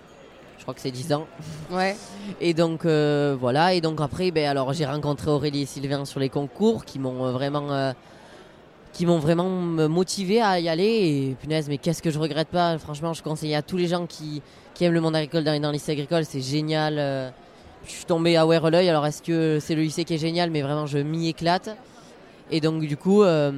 Je 0.58 0.62
crois 0.62 0.74
que 0.74 0.80
c'est 0.80 0.92
10 0.92 1.12
ans. 1.12 1.28
Ouais. 1.70 1.98
Et 2.39 2.54
donc, 2.54 2.86
euh, 2.86 3.36
voilà. 3.38 3.74
Et 3.74 3.82
donc, 3.82 4.00
après, 4.00 4.32
ben, 4.32 4.48
alors, 4.48 4.72
j'ai 4.72 4.86
rencontré 4.86 5.30
Aurélie 5.30 5.63
et 5.63 5.66
Sylvain 5.66 6.06
sur 6.06 6.22
les 6.22 6.30
concours 6.30 6.86
qui 6.86 6.98
m'ont 7.00 7.32
vraiment. 7.34 7.94
qui 8.94 9.06
m'ont 9.06 9.20
vraiment 9.20 9.50
motivé 9.50 10.42
à 10.42 10.62
y 10.62 10.70
aller 10.70 10.86
et 10.86 11.36
punaise 11.42 11.68
mais 11.68 11.80
qu'est-ce 11.80 12.02
que 12.02 12.12
je 12.12 12.20
regrette 12.20 12.50
pas? 12.50 12.78
Franchement 12.78 13.12
je 13.13 13.24
conseille 13.24 13.56
à 13.56 13.63
tous 13.63 13.76
les 13.76 13.88
gens 13.88 14.06
qui, 14.06 14.44
qui 14.76 14.86
aiment 14.86 14.94
le 14.94 15.02
monde 15.02 15.16
agricole 15.16 15.44
dans, 15.44 15.60
dans 15.60 15.70
le 15.70 15.74
lycée 15.74 15.94
agricole 15.94 16.26
c'est 16.26 16.42
génial 16.42 17.34
je 17.88 17.92
suis 17.92 18.06
tombée 18.06 18.38
à 18.38 18.46
l'œil 18.46 18.89
alors 18.89 19.08
est-ce 19.08 19.24
que 19.24 19.58
c'est 19.60 19.74
le 19.74 19.82
lycée 19.82 20.04
qui 20.04 20.13
est 20.13 20.20
génial? 20.20 20.52
Mais 20.52 20.62
vraiment 20.62 20.86
je 20.86 21.00
m'y 21.00 21.30
éclate 21.30 21.76
et 22.52 22.62
donc 22.62 22.82
du 22.82 22.98
coup, 22.98 23.24
euh, 23.24 23.52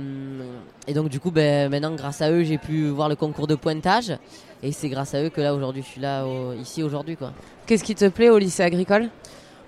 et 0.87 0.93
donc 0.93 1.09
du 1.09 1.19
coup, 1.19 1.31
ben, 1.31 1.69
maintenant 1.69 1.95
grâce 1.95 2.21
à 2.21 2.31
eux, 2.31 2.43
j'ai 2.43 2.57
pu 2.57 2.87
voir 2.87 3.09
le 3.09 3.15
concours 3.15 3.47
de 3.47 3.55
pointage. 3.55 4.17
Et 4.63 4.71
c'est 4.71 4.89
grâce 4.89 5.13
à 5.13 5.21
eux 5.23 5.29
que 5.29 5.41
là 5.41 5.53
aujourd'hui, 5.53 5.83
je 5.83 5.87
suis 5.87 6.01
là 6.01 6.25
ici 6.59 6.81
aujourd'hui 6.81 7.17
quoi. 7.17 7.33
Qu'est-ce 7.65 7.83
qui 7.83 7.95
te 7.95 8.07
plaît 8.07 8.29
au 8.29 8.37
lycée 8.37 8.63
agricole? 8.63 9.09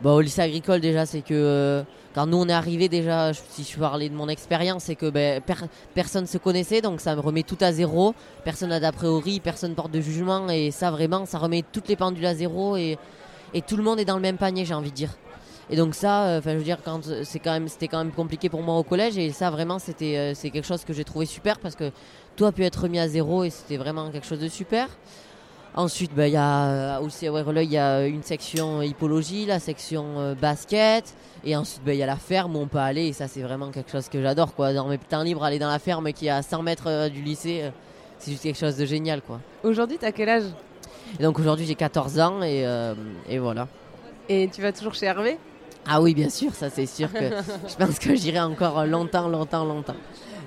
Bah 0.01 0.11
au 0.11 0.21
lycée 0.21 0.41
agricole 0.41 0.79
déjà, 0.79 1.05
c'est 1.05 1.21
que 1.21 1.33
euh, 1.33 1.83
quand 2.13 2.27
nous 2.27 2.37
on 2.37 2.47
est 2.47 2.53
arrivé 2.53 2.87
déjà, 2.87 3.31
si 3.33 3.63
je 3.63 3.77
parlais 3.79 4.09
de 4.09 4.15
mon 4.15 4.29
expérience, 4.29 4.83
c'est 4.83 4.95
que 4.95 5.09
ben, 5.09 5.41
personne 5.93 6.25
se 6.27 6.37
connaissait, 6.37 6.81
donc 6.81 7.01
ça 7.01 7.15
me 7.15 7.19
remet 7.19 7.43
tout 7.43 7.57
à 7.61 7.71
zéro. 7.71 8.13
Personne 8.43 8.69
n'a 8.69 8.79
d'a 8.79 8.91
priori, 8.91 9.39
personne 9.39 9.73
porte 9.75 9.91
de 9.91 10.01
jugement, 10.01 10.49
et 10.49 10.71
ça 10.71 10.91
vraiment, 10.91 11.25
ça 11.25 11.39
remet 11.39 11.63
toutes 11.71 11.87
les 11.89 11.95
pendules 11.95 12.25
à 12.25 12.35
zéro 12.35 12.77
et, 12.77 12.97
et 13.53 13.61
tout 13.61 13.77
le 13.77 13.83
monde 13.83 13.99
est 13.99 14.05
dans 14.05 14.15
le 14.15 14.21
même 14.21 14.37
panier, 14.37 14.65
j'ai 14.65 14.73
envie 14.73 14.91
de 14.91 14.95
dire. 14.95 15.11
Et 15.69 15.75
donc 15.75 15.95
ça, 15.95 16.27
euh, 16.27 16.39
enfin 16.39 16.53
je 16.53 16.57
veux 16.57 16.63
dire, 16.63 16.77
quand 16.83 17.01
c'est 17.23 17.39
quand 17.39 17.51
même, 17.51 17.67
c'était 17.67 17.89
quand 17.89 17.97
même 17.97 18.11
compliqué 18.11 18.47
pour 18.47 18.61
moi 18.61 18.75
au 18.77 18.83
collège 18.83 19.17
et 19.17 19.31
ça 19.31 19.49
vraiment 19.49 19.79
c'était, 19.79 20.17
euh, 20.17 20.33
c'est 20.33 20.49
quelque 20.49 20.65
chose 20.65 20.85
que 20.85 20.93
j'ai 20.93 21.03
trouvé 21.03 21.25
super 21.25 21.59
parce 21.59 21.75
que 21.75 21.91
tout 22.37 22.45
a 22.45 22.53
pu 22.53 22.63
être 22.63 22.83
remis 22.83 22.99
à 22.99 23.07
zéro 23.09 23.43
et 23.43 23.49
c'était 23.49 23.77
vraiment 23.77 24.09
quelque 24.09 24.25
chose 24.25 24.39
de 24.39 24.47
super. 24.47 24.87
Ensuite, 25.75 26.15
bah, 26.15 26.27
il 26.27 26.33
y 26.33 26.37
a 26.37 26.99
aussi 27.01 27.27
à 27.27 27.31
il 27.61 27.71
y 27.71 27.77
a 27.77 28.07
une 28.07 28.23
section 28.23 28.81
hippologie, 28.81 29.45
la 29.45 29.59
section 29.59 30.35
basket, 30.41 31.13
et 31.43 31.55
ensuite 31.55 31.83
bah, 31.85 31.93
il 31.93 31.99
y 31.99 32.03
a 32.03 32.07
la 32.07 32.15
ferme 32.15 32.55
où 32.55 32.59
on 32.59 32.67
peut 32.67 32.79
aller, 32.79 33.05
et 33.07 33.13
ça 33.13 33.27
c'est 33.27 33.41
vraiment 33.41 33.69
quelque 33.69 33.91
chose 33.91 34.09
que 34.09 34.19
j'adore 34.19 34.55
quoi. 34.55 34.73
Dans 34.73 34.87
mes 34.87 34.97
temps 34.97 35.21
libres, 35.21 35.43
aller 35.43 35.59
dans 35.59 35.69
la 35.69 35.77
ferme 35.77 36.11
qui 36.13 36.27
est 36.27 36.31
à 36.31 36.41
100 36.41 36.63
mètres 36.63 37.09
du 37.09 37.21
lycée, 37.21 37.69
c'est 38.17 38.31
juste 38.31 38.41
quelque 38.41 38.57
chose 38.57 38.75
de 38.75 38.85
génial 38.87 39.21
quoi. 39.21 39.39
Aujourd'hui, 39.63 39.99
tu 39.99 40.05
as 40.05 40.11
quel 40.11 40.29
âge? 40.29 40.45
Et 41.19 41.23
Donc 41.23 41.37
aujourd'hui 41.37 41.67
j'ai 41.67 41.75
14 41.75 42.19
ans 42.21 42.41
et, 42.41 42.65
et 43.29 43.37
voilà. 43.37 43.67
Et 44.29 44.49
tu 44.51 44.63
vas 44.63 44.71
toujours 44.71 44.95
chez 44.95 45.05
Hervé? 45.05 45.37
Ah 45.89 46.01
oui, 46.01 46.13
bien 46.13 46.29
sûr, 46.29 46.53
ça 46.53 46.69
c'est 46.69 46.85
sûr 46.85 47.11
que 47.11 47.29
je 47.67 47.75
pense 47.75 47.97
que 47.99 48.13
j'irai 48.15 48.41
encore 48.41 48.85
longtemps, 48.85 49.27
longtemps, 49.29 49.63
longtemps. 49.63 49.95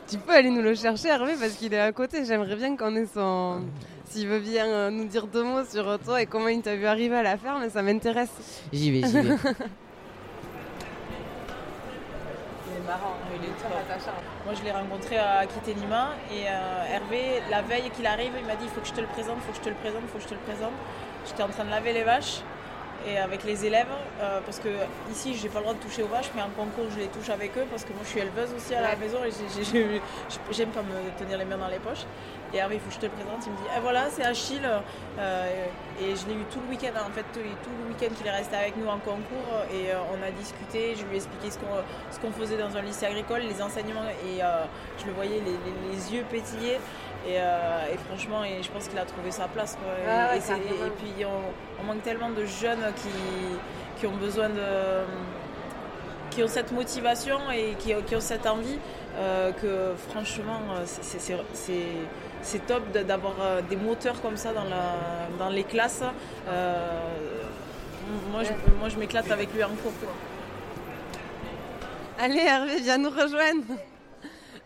Tu 0.09 0.18
peux 0.18 0.33
aller 0.33 0.50
nous 0.50 0.61
le 0.61 0.74
chercher, 0.74 1.09
Hervé, 1.09 1.35
parce 1.38 1.53
qu'il 1.53 1.72
est 1.72 1.81
à 1.81 1.92
côté. 1.92 2.24
J'aimerais 2.24 2.57
bien 2.57 2.76
qu'on 2.76 2.94
ait 2.96 3.07
son. 3.07 3.62
S'il 4.11 4.26
veut 4.26 4.40
bien 4.40 4.66
euh, 4.66 4.90
nous 4.90 5.05
dire 5.05 5.29
deux 5.29 5.44
mots 5.44 5.64
sur 5.64 5.98
toi 6.00 6.20
et 6.20 6.26
comment 6.26 6.48
il 6.48 6.61
t'a 6.62 6.74
vu 6.74 6.85
arriver 6.85 7.14
à 7.14 7.22
la 7.22 7.37
ferme, 7.37 7.70
ça 7.70 7.81
m'intéresse. 7.81 8.33
J'y 8.72 8.90
vais, 8.90 9.07
j'y 9.07 9.20
vais. 9.20 9.22
Il 12.66 12.76
est 12.76 12.87
marrant, 12.87 13.14
il 13.37 13.44
est 13.44 13.53
top. 13.62 13.70
Moi, 14.44 14.55
je 14.59 14.64
l'ai 14.64 14.72
rencontré 14.72 15.16
à 15.16 15.44
Lima 15.44 16.11
et 16.33 16.48
euh, 16.48 16.94
Hervé, 16.94 17.40
la 17.50 17.62
veille 17.62 17.90
qu'il 17.94 18.07
arrive, 18.07 18.33
il 18.38 18.46
m'a 18.46 18.57
dit 18.57 18.64
il 18.64 18.68
faut 18.70 18.81
que 18.81 18.87
je 18.88 18.92
te 18.92 19.00
le 19.00 19.07
présente, 19.07 19.37
il 19.38 19.42
faut 19.42 19.53
que 19.53 19.59
je 19.59 19.62
te 19.62 19.68
le 19.68 19.74
présente, 19.76 20.03
il 20.03 20.09
faut 20.09 20.18
que 20.18 20.24
je 20.24 20.29
te 20.29 20.35
le 20.35 20.40
présente. 20.40 20.72
J'étais 21.26 21.42
en 21.44 21.48
train 21.48 21.64
de 21.64 21.70
laver 21.70 21.92
les 21.92 22.03
vaches 22.03 22.42
et 23.07 23.19
avec 23.19 23.45
les 23.45 23.65
élèves 23.65 23.87
euh, 24.21 24.41
parce 24.45 24.59
que 24.59 24.69
ici 25.11 25.35
j'ai 25.35 25.49
pas 25.49 25.59
le 25.59 25.65
droit 25.65 25.75
de 25.75 25.81
toucher 25.81 26.03
aux 26.03 26.09
vaches 26.09 26.31
mais 26.35 26.43
en 26.43 26.51
concours 26.51 26.87
je 26.95 26.99
les 27.01 27.09
touche 27.09 27.31
avec 27.31 27.57
eux 27.57 27.65
parce 27.71 27.85
que 27.85 27.93
moi 27.93 28.03
je 28.05 28.09
suis 28.11 28.21
éleveuse 28.21 28.51
aussi 28.57 28.75
à 28.75 28.83
la 28.83 28.97
maison 28.97 29.19
et 29.25 29.31
j'aime 30.53 30.71
pas 30.71 30.83
me 30.83 31.19
tenir 31.19 31.39
les 31.39 31.45
mains 31.45 31.59
dans 31.59 31.69
les 31.69 31.79
poches 31.79 32.05
et 32.53 32.57
Hervé 32.57 32.77
il 32.77 32.81
faut 32.81 32.89
que 32.89 32.95
je 32.95 33.01
te 33.01 33.07
le 33.07 33.13
présente. 33.13 33.47
Il 33.47 33.53
me 33.53 33.57
dit 33.57 33.63
eh, 33.77 33.81
voilà 33.81 34.09
c'est 34.11 34.25
Achille. 34.25 34.69
Euh, 35.19 35.67
et 36.01 36.17
je 36.17 36.27
l'ai 36.27 36.35
eu 36.35 36.45
tout 36.51 36.61
le 36.65 36.71
week-end 36.71 36.97
en 36.99 37.11
fait 37.11 37.25
tout, 37.33 37.41
le 37.41 37.89
week-end 37.89 38.15
qu'il 38.17 38.27
est 38.27 38.31
resté 38.31 38.57
avec 38.57 38.77
nous 38.77 38.89
en 38.89 38.99
concours. 38.99 39.53
Et 39.73 39.91
euh, 39.91 39.99
on 40.13 40.23
a 40.27 40.31
discuté. 40.31 40.95
Je 40.97 41.05
lui 41.05 41.15
ai 41.15 41.17
expliqué 41.17 41.51
ce 41.51 42.19
qu'on 42.19 42.33
faisait 42.33 42.57
dans 42.57 42.77
un 42.77 42.83
lycée 42.83 43.07
agricole 43.07 43.41
les 43.41 43.63
enseignements. 43.63 44.09
Et 44.27 44.41
je 44.99 45.07
le 45.07 45.13
voyais 45.13 45.41
les, 45.41 45.93
les 45.93 46.15
yeux 46.15 46.25
pétiller. 46.31 46.79
Euh, 47.29 47.93
et, 47.93 47.97
franchement, 48.09 48.45
et 48.45 48.63
je 48.63 48.71
pense 48.71 48.89
qu'il 48.89 48.99
a 48.99 49.05
trouvé 49.05 49.31
sa 49.31 49.47
place. 49.47 49.77
Ah 50.09 50.37
et, 50.37 50.41
puis 50.41 51.25
on, 51.25 51.85
manque 51.85 52.03
tellement 52.03 52.31
de 52.31 52.45
jeunes 52.45 52.93
qui, 53.97 54.07
ont 54.07 54.17
besoin 54.17 54.49
de. 54.49 55.05
qui 56.31 56.43
ont 56.43 56.49
cette 56.49 56.73
motivation 56.73 57.39
et 57.51 57.75
qui, 57.79 57.95
ont 57.95 58.21
cette 58.21 58.47
envie 58.47 58.79
euh, 59.17 59.53
que 59.53 59.95
franchement, 60.09 60.61
c'est 60.85 61.83
top 62.66 62.90
d'avoir 62.92 63.35
euh, 63.40 63.62
des 63.62 63.76
moteurs 63.76 64.20
comme 64.22 64.37
ça 64.37 64.53
dans, 64.53 64.64
la, 64.64 64.96
dans 65.38 65.50
les 65.50 65.64
classes. 65.64 66.03
moi, 68.31 68.42
je, 68.42 68.53
moi, 68.79 68.88
je 68.88 68.96
m'éclate 68.98 69.31
avec 69.31 69.53
lui 69.55 69.62
en 69.62 69.68
cours. 69.68 69.92
Allez, 72.18 72.40
Hervé, 72.40 72.81
viens 72.81 72.98
nous 72.98 73.09
rejoindre. 73.11 73.64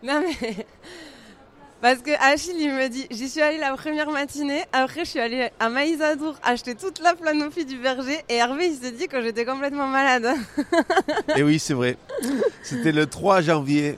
Non 0.03 0.21
mais 0.21 0.35
parce 1.81 1.99
que 2.01 2.11
Achille, 2.19 2.59
il 2.59 2.71
me 2.71 2.89
dit, 2.89 3.07
j'y 3.09 3.29
suis 3.29 3.41
allée 3.41 3.57
la 3.57 3.75
première 3.75 4.09
matinée, 4.11 4.63
après 4.73 5.05
je 5.05 5.11
suis 5.11 5.19
allée 5.19 5.49
à 5.59 5.69
Maïsadour 5.69 6.35
acheter 6.43 6.75
toute 6.75 6.99
la 6.99 7.15
planophie 7.15 7.65
du 7.65 7.77
berger, 7.77 8.19
et 8.27 8.35
Hervé, 8.35 8.67
il 8.67 8.75
s'est 8.75 8.91
dit 8.91 9.07
que 9.07 9.21
j'étais 9.21 9.45
complètement 9.45 9.87
malade. 9.87 10.27
et 11.35 11.43
oui, 11.43 11.57
c'est 11.57 11.73
vrai. 11.73 11.97
C'était 12.61 12.91
le 12.91 13.05
3 13.05 13.41
janvier 13.41 13.97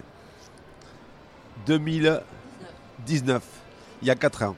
2019, 1.65 3.41
il 4.01 4.07
y 4.07 4.11
a 4.11 4.15
4 4.15 4.43
ans. 4.43 4.55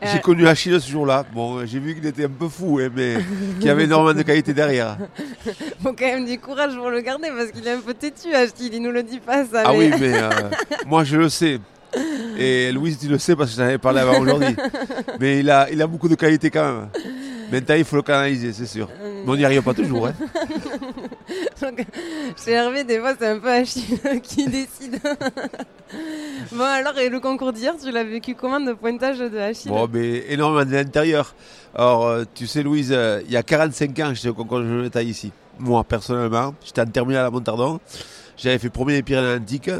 J'ai 0.00 0.18
euh. 0.18 0.20
connu 0.20 0.46
Achille 0.46 0.80
ce 0.80 0.90
jour-là. 0.90 1.24
Bon, 1.34 1.66
j'ai 1.66 1.80
vu 1.80 1.94
qu'il 1.94 2.06
était 2.06 2.26
un 2.26 2.30
peu 2.30 2.48
fou, 2.48 2.78
hein, 2.80 2.88
mais 2.94 3.16
qu'il 3.58 3.66
y 3.66 3.70
avait 3.70 3.84
énormément 3.84 4.16
de 4.16 4.22
qualité 4.22 4.54
derrière. 4.54 4.96
Faut 5.82 5.92
quand 5.92 6.06
même 6.06 6.24
du 6.24 6.38
courage 6.38 6.76
pour 6.76 6.90
le 6.90 7.00
garder 7.00 7.28
parce 7.36 7.50
qu'il 7.50 7.66
est 7.66 7.72
un 7.72 7.80
peu 7.80 7.94
têtu, 7.94 8.32
Achille. 8.32 8.70
Il 8.72 8.82
nous 8.82 8.92
le 8.92 9.02
dit 9.02 9.18
pas, 9.18 9.44
ça. 9.44 9.64
Ah 9.66 9.74
oui, 9.74 9.90
mais 9.98 10.12
euh, 10.14 10.30
moi 10.86 11.02
je 11.02 11.16
le 11.16 11.28
sais. 11.28 11.58
Et 12.38 12.70
Louise, 12.70 12.98
tu 12.98 13.08
le 13.08 13.18
sais 13.18 13.34
parce 13.34 13.50
que 13.50 13.56
j'en 13.56 13.64
avais 13.64 13.78
parlé 13.78 14.00
avant 14.00 14.20
aujourd'hui. 14.20 14.54
Mais 15.18 15.40
il 15.40 15.50
a, 15.50 15.68
il 15.70 15.82
a 15.82 15.86
beaucoup 15.86 16.08
de 16.08 16.14
qualité 16.14 16.50
quand 16.50 16.64
même. 16.64 16.88
Maintenant, 17.50 17.74
il 17.76 17.84
faut 17.84 17.96
le 17.96 18.02
canaliser, 18.02 18.52
c'est 18.52 18.66
sûr. 18.66 18.88
Mais 19.02 19.24
on 19.26 19.36
n'y 19.36 19.44
arrive 19.44 19.62
pas 19.62 19.72
toujours. 19.72 20.06
Hein. 20.06 20.12
chez 22.44 22.52
Hervé, 22.52 22.84
des 22.84 23.00
fois, 23.00 23.14
c'est 23.18 23.26
un 23.26 23.38
peu 23.38 23.50
Achille 23.50 23.98
qui 24.22 24.46
décide. 24.46 25.00
bon, 26.52 26.64
alors, 26.64 26.98
et 26.98 27.08
le 27.08 27.20
concours 27.20 27.52
d'hier, 27.52 27.74
tu 27.82 27.90
l'as 27.90 28.04
vécu 28.04 28.34
comment 28.34 28.60
de 28.60 28.72
pointage 28.72 29.18
de 29.18 29.38
Achille 29.38 29.70
Bon, 29.70 29.88
mais 29.92 30.24
énormément 30.28 30.64
de 30.64 30.74
l'intérieur. 30.74 31.34
Alors, 31.74 32.06
euh, 32.06 32.24
tu 32.34 32.46
sais, 32.46 32.62
Louise, 32.62 32.92
euh, 32.92 33.20
il 33.26 33.32
y 33.32 33.36
a 33.36 33.42
45 33.42 33.98
ans, 34.00 34.14
j'étais 34.14 34.28
au 34.28 34.34
concours 34.34 34.60
de 34.60 34.88
taille 34.88 35.08
ici. 35.08 35.32
Moi, 35.58 35.82
personnellement, 35.84 36.54
j'étais 36.64 36.80
en 36.82 36.86
terminale 36.86 37.26
à 37.26 37.30
Montardon. 37.30 37.80
J'avais 38.36 38.58
fait 38.58 38.70
premier 38.70 38.94
des 38.94 39.02
Pyrénées-Atlantiques. 39.02 39.70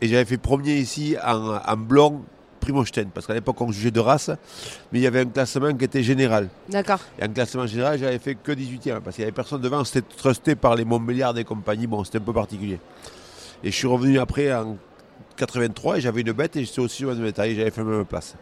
Et 0.00 0.08
j'avais 0.08 0.24
fait 0.24 0.36
premier 0.36 0.74
ici 0.76 1.16
en, 1.24 1.56
en 1.56 1.76
blond 1.76 2.22
Primochten, 2.64 3.10
parce 3.12 3.26
qu'à 3.26 3.34
l'époque 3.34 3.60
on 3.60 3.70
jugeait 3.70 3.90
de 3.90 4.00
race, 4.00 4.30
mais 4.90 4.98
il 4.98 5.02
y 5.02 5.06
avait 5.06 5.20
un 5.20 5.26
classement 5.26 5.72
qui 5.74 5.84
était 5.84 6.02
général. 6.02 6.48
D'accord. 6.68 7.00
Et 7.18 7.24
en 7.24 7.28
classement 7.28 7.66
général, 7.66 7.98
j'avais 7.98 8.18
fait 8.18 8.34
que 8.34 8.52
18e, 8.52 9.00
parce 9.00 9.16
qu'il 9.16 9.22
n'y 9.22 9.28
avait 9.28 9.32
personne 9.32 9.60
devant, 9.60 9.84
c'était 9.84 10.06
trusté 10.16 10.54
par 10.54 10.74
les 10.74 10.84
Montbéliards 10.84 11.36
et 11.38 11.44
compagnie, 11.44 11.86
bon, 11.86 12.02
c'était 12.04 12.18
un 12.18 12.22
peu 12.22 12.32
particulier. 12.32 12.80
Et 13.62 13.70
je 13.70 13.76
suis 13.76 13.86
revenu 13.86 14.18
après 14.18 14.52
en 14.52 14.76
83 15.36 15.98
et 15.98 16.00
j'avais 16.00 16.20
une 16.20 16.32
bête 16.32 16.56
et 16.56 16.64
j'étais 16.64 16.80
aussi 16.80 16.98
sur 16.98 17.12
une 17.12 17.32
taille, 17.32 17.54
j'avais 17.54 17.70
fait 17.70 17.82
la 17.82 17.88
même 17.88 18.04
place. 18.04 18.34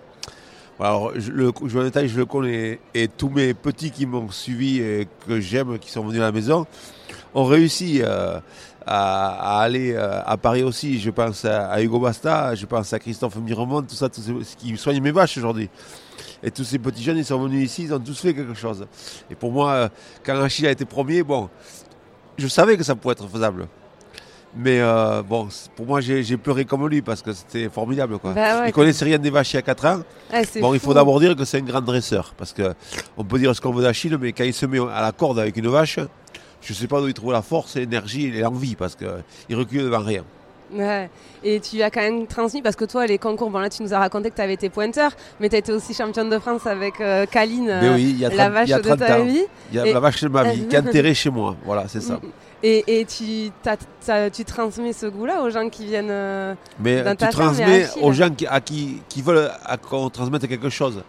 Alors, 0.81 1.13
le 1.13 1.53
joueur 1.67 1.89
de 1.89 2.07
je 2.07 2.17
le 2.17 2.25
connais, 2.25 2.81
et 2.93 3.07
tous 3.07 3.29
mes 3.29 3.55
petits 3.55 3.93
qui 3.93 4.05
m'ont 4.05 4.29
suivi 4.31 4.81
et 4.81 5.07
que 5.29 5.39
j'aime, 5.39 5.79
qui 5.79 5.93
sont 5.93 6.05
venus 6.05 6.21
à 6.21 6.25
la 6.25 6.33
maison, 6.33 6.67
ont 7.35 7.45
réussi. 7.45 8.01
Euh, 8.03 8.41
à, 8.87 9.61
aller 9.61 9.93
euh, 9.95 10.21
à 10.25 10.37
Paris 10.37 10.63
aussi. 10.63 10.99
Je 10.99 11.11
pense 11.11 11.45
à, 11.45 11.81
Hugo 11.83 11.99
Basta, 11.99 12.55
je 12.55 12.67
pense 12.67 12.93
à 12.93 12.99
Christophe 12.99 13.37
Miremont, 13.37 13.83
tout 13.83 13.95
ça, 13.95 14.09
tout 14.09 14.21
ce 14.21 14.57
qui 14.57 14.77
soigne 14.77 15.01
mes 15.01 15.11
vaches 15.11 15.39
aujourd'hui. 15.39 15.69
Et 16.43 16.51
tous 16.51 16.65
ces 16.65 16.79
petits 16.79 17.03
jeunes, 17.03 17.19
ils 17.19 17.25
sont 17.25 17.41
venus 17.41 17.65
ici, 17.65 17.85
ils 17.85 17.95
ont 17.95 18.01
tous 18.01 18.19
fait 18.21 18.35
quelque 18.35 18.55
chose. 18.55 18.87
Et 19.31 19.35
pour 19.35 19.53
moi, 19.53 19.71
euh, 19.73 19.89
quand 20.25 20.41
Achille 20.41 20.67
a 20.67 20.71
été 20.71 20.85
premier, 20.85 21.23
bon, 21.23 21.49
je 22.37 22.49
savais 22.49 22.77
que 22.77 22.83
ça 22.83 22.95
pouvait 22.95 23.13
être 23.13 23.29
faisable. 23.29 23.69
Mais 24.55 24.81
euh, 24.81 25.23
bon, 25.23 25.49
pour 25.77 25.87
moi, 25.87 26.01
j'ai 26.01 26.37
pleuré 26.37 26.65
comme 26.65 26.87
lui 26.87 27.01
parce 27.01 27.23
que 27.23 27.33
c'était 27.33 27.69
formidable. 27.71 28.19
Quoi. 28.19 28.33
Bah 28.33 28.67
il 28.67 28.73
connaissait 28.73 29.07
rien 29.07 29.19
des 29.19 29.31
vaches 29.31 29.55
il 29.55 29.57
y 29.57 29.59
a 29.59 29.63
4 29.63 29.87
ans. 29.87 30.03
bon, 30.61 30.75
il 30.75 30.81
faut 30.81 30.93
d'abord 30.93 31.19
dire 31.21 31.35
que 31.35 31.45
c'est 31.45 31.59
un 31.59 31.63
grand 31.63 31.81
dresseur. 31.81 32.35
Parce 32.37 32.53
que 32.53 32.75
on 33.17 33.25
peut 33.25 33.39
dire 33.39 33.55
ce 33.57 33.61
qu'on 33.61 33.73
veut 33.73 33.83
d'Achille, 33.83 34.17
mais 34.21 34.33
quand 34.33 34.45
il 34.45 34.53
se 34.53 34.67
met 34.67 34.79
à 34.79 35.01
la 35.01 35.13
corde 35.13 35.39
avec 35.39 35.57
une 35.57 35.69
vache, 35.69 35.99
je 36.61 36.73
ne 36.73 36.77
sais 36.77 36.87
pas 36.87 37.01
d'où 37.01 37.09
il 37.09 37.15
trouve 37.15 37.33
la 37.33 37.43
force, 37.43 37.77
l'énergie 37.77 38.27
et 38.27 38.41
l'envie 38.41 38.77
parce 38.77 38.95
qu'il 38.95 39.57
recule 39.57 39.83
devant 39.85 40.01
rien. 40.01 40.25
Ouais. 40.75 41.11
Et 41.45 41.61
tu 41.61 41.83
as 41.83 41.91
quand 41.91 42.01
même 42.01 42.27
transmis, 42.27 42.63
parce 42.63 42.77
que 42.77 42.85
toi, 42.85 43.07
les 43.07 43.19
concours, 43.19 43.51
bon 43.51 43.59
là, 43.59 43.69
tu 43.69 43.83
nous 43.83 43.93
as 43.93 43.99
raconté 43.99 44.31
que 44.31 44.37
tu 44.37 44.43
avais 44.43 44.55
été 44.55 44.69
pointeur, 44.69 45.13
mais 45.41 45.49
tu 45.49 45.57
as 45.57 45.59
été 45.59 45.73
aussi 45.73 45.95
championne 45.95 46.31
de 46.31 46.39
France 46.39 46.67
avec 46.67 47.01
euh, 47.01 47.27
Kaline, 47.27 47.69
la 47.69 48.49
vache 48.51 48.69
de 48.69 48.95
ta 48.95 49.21
vie. 49.21 49.45
Il 49.71 49.77
y 49.77 49.81
a 49.81 49.93
la 49.93 50.01
vache 50.01 50.23
de 50.23 50.29
ma 50.29 50.45
vie, 50.53 50.67
qui 50.67 50.77
est 50.77 50.79
enterrée 50.89 51.15
chez 51.15 51.31
moi. 51.31 51.57
Voilà, 51.65 51.87
c'est 51.89 52.01
ça. 52.01 52.21
Et, 52.65 53.01
et 53.01 53.05
tu, 53.05 53.51
tu 54.33 54.45
transmets 54.45 54.93
ce 54.93 55.07
goût-là 55.07 55.43
aux 55.43 55.51
gens 55.51 55.69
qui 55.69 55.87
viennent 55.87 56.11
euh, 56.11 56.55
mais 56.79 57.03
dans 57.03 57.17
tu 57.17 57.29
transmets 57.29 57.89
aux 58.01 58.13
gens 58.13 58.31
qui, 58.31 58.47
à 58.47 58.61
qui, 58.61 59.03
qui 59.09 59.21
veulent 59.21 59.51
qu'on 59.91 60.09
transmette 60.11 60.47
quelque 60.47 60.71
chose. 60.71 61.03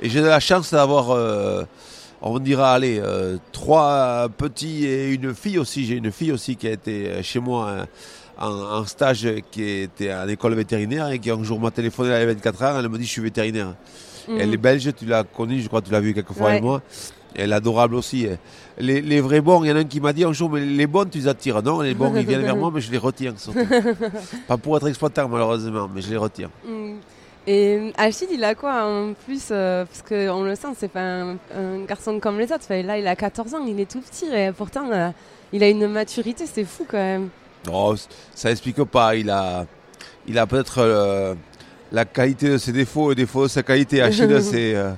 Et 0.00 0.08
j'ai 0.08 0.20
la 0.20 0.40
chance 0.40 0.70
d'avoir... 0.72 1.10
Euh, 1.10 1.64
on 2.26 2.38
dira, 2.38 2.72
allez, 2.72 3.00
euh, 3.00 3.36
trois 3.52 4.28
petits 4.34 4.86
et 4.86 5.12
une 5.12 5.34
fille 5.34 5.58
aussi. 5.58 5.84
J'ai 5.84 5.96
une 5.96 6.10
fille 6.10 6.32
aussi 6.32 6.56
qui 6.56 6.66
a 6.66 6.70
été 6.70 7.08
euh, 7.08 7.22
chez 7.22 7.38
moi 7.38 7.86
en, 8.38 8.84
stage, 8.84 9.28
qui 9.50 9.62
était 9.82 10.10
à 10.10 10.26
l'école 10.26 10.54
vétérinaire 10.54 11.10
et 11.10 11.18
qui 11.18 11.30
un 11.30 11.42
jour 11.42 11.60
m'a 11.60 11.70
téléphoné 11.70 12.12
à 12.12 12.26
24 12.26 12.62
ans. 12.62 12.78
Elle 12.78 12.88
me 12.88 12.98
dit, 12.98 13.04
je 13.04 13.10
suis 13.10 13.22
vétérinaire. 13.22 13.74
Mhm. 14.28 14.40
Elle 14.40 14.54
est 14.54 14.58
belge, 14.58 14.88
tu 14.96 15.06
l'as 15.06 15.24
connue, 15.24 15.60
je 15.60 15.68
crois 15.68 15.80
que 15.80 15.86
tu 15.86 15.92
l'as 15.92 16.00
vu 16.00 16.14
quelques 16.14 16.32
fois 16.32 16.50
avec 16.50 16.62
moi. 16.62 16.82
Elle 17.36 17.50
est 17.50 17.54
adorable 17.54 17.96
aussi. 17.96 18.26
Hein. 18.26 18.36
Les, 18.78 19.20
vrais 19.20 19.40
bons, 19.40 19.64
il 19.64 19.68
y 19.68 19.72
en 19.72 19.76
a 19.76 19.80
un 19.80 19.84
qui 19.84 20.00
m'a 20.00 20.12
dit 20.12 20.24
un 20.24 20.32
jour, 20.32 20.50
mais 20.50 20.60
les 20.60 20.86
bons, 20.86 21.04
tu 21.04 21.18
les 21.18 21.28
attires. 21.28 21.62
Non, 21.62 21.80
les 21.80 21.94
bons, 21.94 22.14
ils 22.16 22.26
viennent 22.26 22.42
vers 22.42 22.56
moi, 22.56 22.70
mais 22.72 22.80
je 22.80 22.90
les 22.90 22.98
retiens. 22.98 23.34
Pas 24.48 24.56
pour 24.56 24.76
être 24.76 24.88
exploitant, 24.88 25.28
malheureusement, 25.28 25.88
mais 25.92 26.00
je 26.00 26.10
les 26.10 26.16
retiens. 26.16 26.50
Mhm. 26.66 26.98
Et 27.46 27.92
Achille, 27.98 28.28
il 28.32 28.42
a 28.42 28.54
quoi 28.54 28.86
en 28.86 29.12
plus 29.12 29.48
euh, 29.50 29.84
Parce 29.84 30.00
qu'on 30.00 30.44
le 30.44 30.54
sent, 30.54 30.68
c'est 30.78 30.88
pas 30.88 31.00
un, 31.00 31.84
garçon 31.86 32.18
comme 32.18 32.38
les 32.38 32.50
autres. 32.50 32.64
là, 32.70 32.98
il 32.98 33.06
a 33.06 33.14
14 33.14 33.54
ans, 33.54 33.66
il 33.66 33.78
est 33.78 33.90
tout 33.90 34.00
petit 34.00 34.24
et 34.34 34.50
pourtant, 34.50 34.90
euh, 34.90 35.10
il 35.52 35.62
a 35.62 35.68
une 35.68 35.86
maturité, 35.86 36.46
c'est 36.46 36.64
fou 36.64 36.86
quand 36.88 36.96
même. 36.96 37.28
Oh, 37.70 37.94
ça 38.34 38.50
explique 38.50 38.82
pas. 38.84 39.16
Il 39.16 39.30
a, 39.30 39.66
il 40.26 40.38
a 40.38 40.46
peut-être 40.46 40.78
euh, 40.78 41.34
la 41.92 42.04
qualité 42.04 42.50
de 42.50 42.58
ses 42.58 42.72
défauts 42.72 43.12
et 43.12 43.14
défauts 43.14 43.44
de 43.44 43.48
sa 43.48 43.62
qualité. 43.62 44.02
Achille, 44.02 44.42
c'est. 44.42 44.74
Euh, 44.74 44.92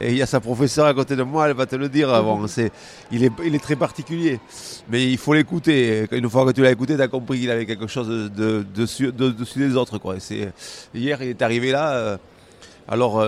et 0.00 0.10
il 0.10 0.16
y 0.16 0.22
a 0.22 0.26
sa 0.26 0.40
professeure 0.40 0.86
à 0.86 0.94
côté 0.94 1.16
de 1.16 1.22
moi, 1.22 1.48
elle 1.48 1.56
va 1.56 1.66
te 1.66 1.76
le 1.76 1.88
dire. 1.88 2.08
Bon, 2.22 2.46
c'est, 2.46 2.70
il, 3.10 3.24
est, 3.24 3.32
il 3.44 3.54
est 3.54 3.62
très 3.62 3.76
particulier. 3.76 4.40
Mais 4.88 5.10
il 5.10 5.18
faut 5.18 5.34
l'écouter. 5.34 6.06
Une 6.12 6.28
fois 6.30 6.46
que 6.46 6.52
tu 6.52 6.62
l'as 6.62 6.70
écouté, 6.70 6.96
tu 6.96 7.02
as 7.02 7.08
compris 7.08 7.40
qu'il 7.40 7.50
avait 7.50 7.66
quelque 7.66 7.86
chose 7.86 8.08
de, 8.08 8.64
dessus, 8.74 9.12
des 9.12 9.76
autres. 9.76 9.98
Quoi. 9.98 10.16
C'est, 10.18 10.52
hier, 10.94 11.22
il 11.22 11.30
est 11.30 11.42
arrivé 11.42 11.72
là. 11.72 11.92
Euh, 11.92 12.16
alors, 12.88 13.24